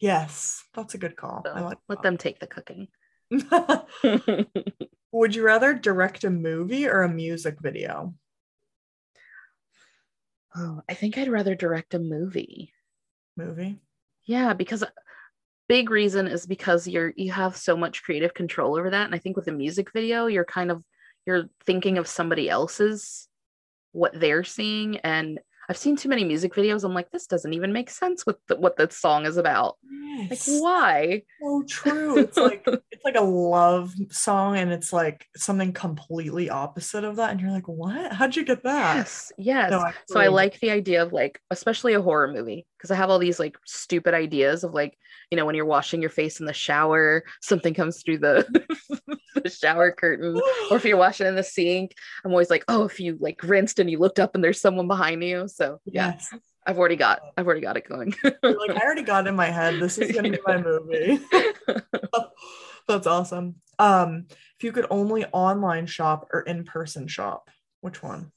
[0.00, 1.42] Yes, that's a good call.
[1.44, 2.02] So I like let that.
[2.02, 2.88] them take the cooking.
[5.12, 8.14] Would you rather direct a movie or a music video?
[10.54, 12.72] Oh, I think I'd rather direct a movie.
[13.36, 13.78] Movie?
[14.24, 14.84] Yeah, because
[15.68, 19.18] big reason is because you're you have so much creative control over that and I
[19.18, 20.84] think with a music video you're kind of
[21.26, 23.28] you're thinking of somebody else's
[23.90, 26.84] what they're seeing and I've seen too many music videos.
[26.84, 29.76] I'm like, this doesn't even make sense with the, what that song is about.
[29.90, 30.48] Yes.
[30.48, 31.22] Like, why?
[31.40, 32.18] So true.
[32.18, 37.32] It's like it's like a love song, and it's like something completely opposite of that,
[37.32, 38.12] and you're like, what?
[38.12, 38.96] How'd you get that?
[38.96, 39.70] Yes, yes.
[39.70, 43.10] No, so I like the idea of like, especially a horror movie, because I have
[43.10, 44.96] all these like stupid ideas of like,
[45.30, 48.46] you know, when you're washing your face in the shower, something comes through the
[49.42, 50.40] the shower curtain,
[50.70, 51.92] or if you're washing in the sink,
[52.24, 54.88] I'm always like, oh, if you like rinsed and you looked up and there's someone
[54.88, 55.48] behind you.
[55.56, 56.28] So yeah, yes.
[56.66, 58.14] I've already got, I've already got it going.
[58.22, 59.80] like I already got in my head.
[59.80, 61.18] This is gonna be my movie.
[62.88, 63.56] That's awesome.
[63.78, 67.50] Um, if you could only online shop or in person shop,
[67.80, 68.32] which one?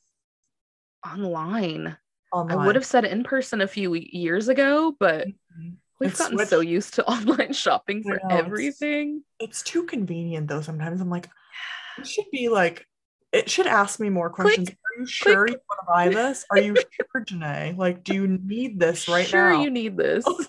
[1.06, 1.98] Online.
[2.32, 2.58] Online.
[2.58, 5.72] I would have said in person a few years ago, but mm-hmm.
[6.00, 6.50] We've it's gotten switched.
[6.52, 9.24] so used to online shopping for know, everything.
[9.40, 10.62] It's, it's, too convenient though.
[10.62, 11.28] Sometimes I'm like,
[11.98, 12.86] it should be like,
[13.34, 14.70] it should ask me more questions.
[14.70, 16.46] Click, Are you sure you want to buy this?
[16.50, 17.78] Are you sure, Jenay?
[17.78, 19.56] Like, do you need this right sure now?
[19.56, 20.24] Sure, you need this.
[20.28, 20.46] Oh.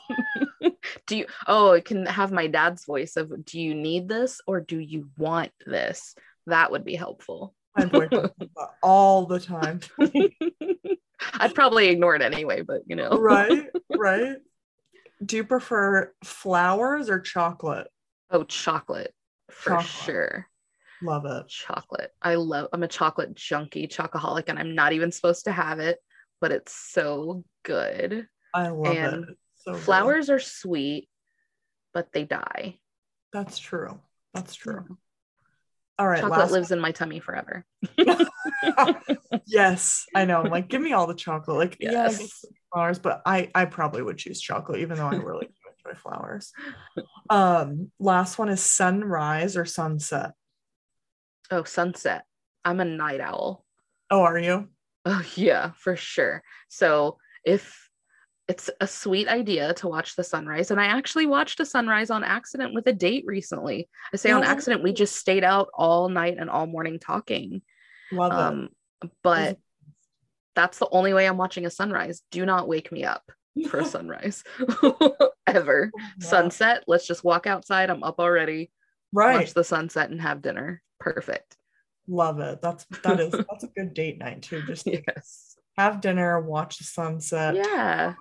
[1.07, 1.27] do you?
[1.47, 5.11] Oh, it can have my dad's voice of, do you need this or do you
[5.17, 6.15] want this?
[6.47, 7.55] That would be helpful.
[7.77, 8.31] My boyfriend
[8.83, 9.81] all the time.
[11.35, 13.11] I'd probably ignore it anyway, but you know.
[13.11, 14.37] right, right
[15.25, 17.89] do you prefer flowers or chocolate?
[18.31, 19.15] Oh, chocolate
[19.51, 19.87] for chocolate.
[19.87, 20.49] sure.
[21.03, 21.49] Love it.
[21.49, 22.11] Chocolate.
[22.21, 25.99] I love I'm a chocolate junkie, chocoholic, and I'm not even supposed to have it,
[26.41, 28.27] but it's so good.
[28.55, 29.37] I love and it.
[29.55, 30.35] So flowers good.
[30.35, 31.09] are sweet,
[31.95, 32.79] but they die.
[33.33, 34.01] That's true.
[34.35, 34.85] That's true.
[34.89, 34.97] Yeah.
[35.99, 36.21] All right.
[36.21, 36.79] Chocolate lives one.
[36.79, 37.65] in my tummy forever.
[39.47, 40.41] yes, I know.
[40.41, 41.59] I'm like, give me all the chocolate.
[41.59, 42.21] Like, yes.
[42.21, 45.51] yeah, flowers, but I I probably would choose chocolate, even though I really
[45.85, 46.53] enjoy flowers.
[47.29, 50.33] Um, last one is sunrise or sunset.
[51.51, 52.25] Oh, sunset.
[52.65, 53.65] I'm a night owl.
[54.11, 54.69] Oh, are you?
[55.05, 56.43] Oh yeah, for sure.
[56.69, 57.91] So if
[58.51, 60.73] it's a sweet idea to watch the sunrise.
[60.73, 63.89] And I actually watched a sunrise on accident with a date recently.
[64.13, 67.63] I say on accident, we just stayed out all night and all morning talking.
[68.11, 68.69] Love um,
[69.05, 69.11] it.
[69.23, 69.59] But
[70.57, 72.23] that's the only way I'm watching a sunrise.
[72.33, 73.23] Do not wake me up
[73.69, 74.43] for a sunrise
[75.47, 75.93] ever.
[75.97, 76.27] Yeah.
[76.27, 77.89] Sunset, let's just walk outside.
[77.89, 78.73] I'm up already.
[79.13, 79.39] Right.
[79.39, 80.83] Watch the sunset and have dinner.
[81.01, 81.57] Perfect.
[82.07, 82.63] Love it.
[82.63, 84.63] That's that is that's a good date night too.
[84.63, 85.57] Just yes.
[85.77, 87.57] have dinner, watch the sunset.
[87.57, 88.15] Yeah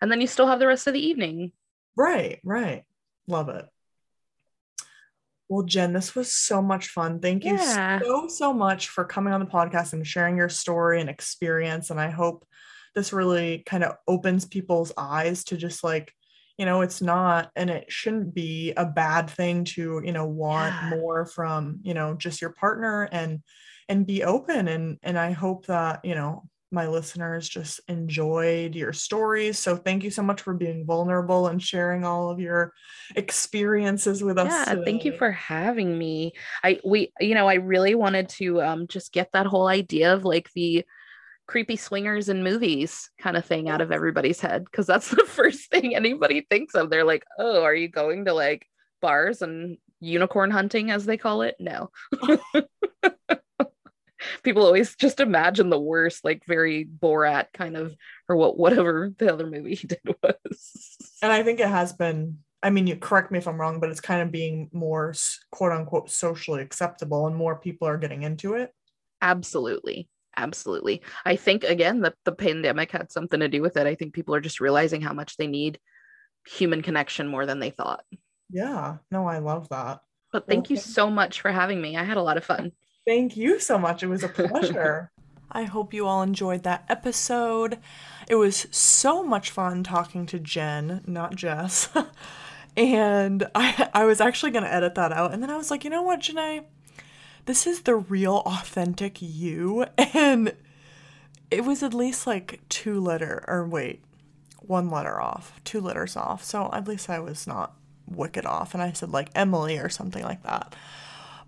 [0.00, 1.52] and then you still have the rest of the evening.
[1.96, 2.84] Right, right.
[3.26, 3.66] Love it.
[5.48, 7.20] Well, Jen, this was so much fun.
[7.20, 8.00] Thank you yeah.
[8.00, 11.90] so, so much for coming on the podcast and sharing your story and experience.
[11.90, 12.46] And I hope
[12.94, 16.12] this really kind of opens people's eyes to just like,
[16.58, 20.74] you know, it's not and it shouldn't be a bad thing to, you know, want
[20.74, 20.88] yeah.
[20.88, 23.42] more from, you know, just your partner and
[23.88, 28.92] and be open and and I hope that, you know, my listeners just enjoyed your
[28.92, 29.58] stories.
[29.58, 32.72] So thank you so much for being vulnerable and sharing all of your
[33.14, 34.52] experiences with us.
[34.52, 34.84] Yeah, today.
[34.84, 36.32] thank you for having me.
[36.64, 40.24] I we you know, I really wanted to um just get that whole idea of
[40.24, 40.84] like the
[41.46, 45.70] creepy swingers and movies kind of thing out of everybody's head because that's the first
[45.70, 46.90] thing anybody thinks of.
[46.90, 48.66] They're like, oh, are you going to like
[49.00, 51.56] bars and unicorn hunting, as they call it?
[51.58, 51.90] No.
[54.42, 57.94] People always just imagine the worst, like very Borat kind of,
[58.28, 60.96] or what, whatever the other movie he did was.
[61.22, 63.90] And I think it has been I mean, you correct me if I'm wrong, but
[63.90, 65.14] it's kind of being more
[65.52, 68.72] quote unquote socially acceptable and more people are getting into it.
[69.22, 70.08] Absolutely.
[70.36, 71.02] Absolutely.
[71.24, 73.86] I think again that the pandemic had something to do with it.
[73.86, 75.78] I think people are just realizing how much they need
[76.46, 78.04] human connection more than they thought.
[78.50, 78.98] Yeah.
[79.10, 80.00] No, I love that.
[80.32, 81.96] But thank well, you so much for having me.
[81.96, 82.72] I had a lot of fun.
[83.06, 84.02] Thank you so much.
[84.02, 85.10] It was a pleasure.
[85.50, 87.78] I hope you all enjoyed that episode.
[88.28, 91.88] It was so much fun talking to Jen, not Jess.
[92.76, 95.90] and I I was actually gonna edit that out, and then I was like, you
[95.90, 96.64] know what, Jenay,
[97.46, 100.54] this is the real authentic you, and
[101.50, 104.02] it was at least like two letter or wait,
[104.60, 106.44] one letter off, two letters off.
[106.44, 107.74] So at least I was not
[108.06, 110.74] wicked off, and I said like Emily or something like that.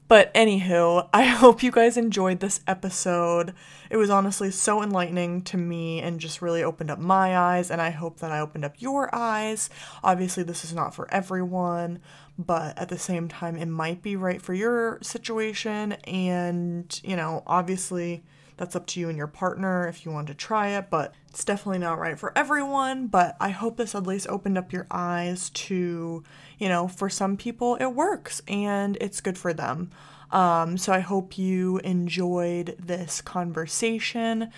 [0.08, 3.52] But anywho, I hope you guys enjoyed this episode.
[3.90, 7.80] It was honestly so enlightening to me and just really opened up my eyes, and
[7.80, 9.68] I hope that I opened up your eyes.
[10.02, 12.00] Obviously, this is not for everyone,
[12.38, 15.92] but at the same time, it might be right for your situation.
[16.04, 18.24] And, you know, obviously,
[18.58, 21.44] that's up to you and your partner if you want to try it, but it's
[21.44, 23.06] definitely not right for everyone.
[23.06, 26.22] But I hope this at least opened up your eyes to,
[26.58, 29.90] you know, for some people it works and it's good for them.
[30.30, 34.50] Um, so I hope you enjoyed this conversation.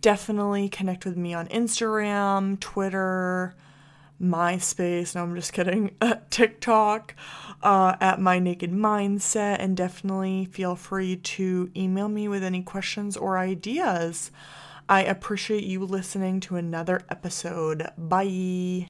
[0.00, 3.54] Definitely connect with me on Instagram, Twitter,
[4.22, 5.14] MySpace.
[5.14, 5.96] No, I'm just kidding.
[6.30, 7.14] TikTok
[7.62, 13.16] uh, at My Naked Mindset, and definitely feel free to email me with any questions
[13.16, 14.30] or ideas.
[14.88, 17.88] I appreciate you listening to another episode.
[17.96, 18.88] Bye.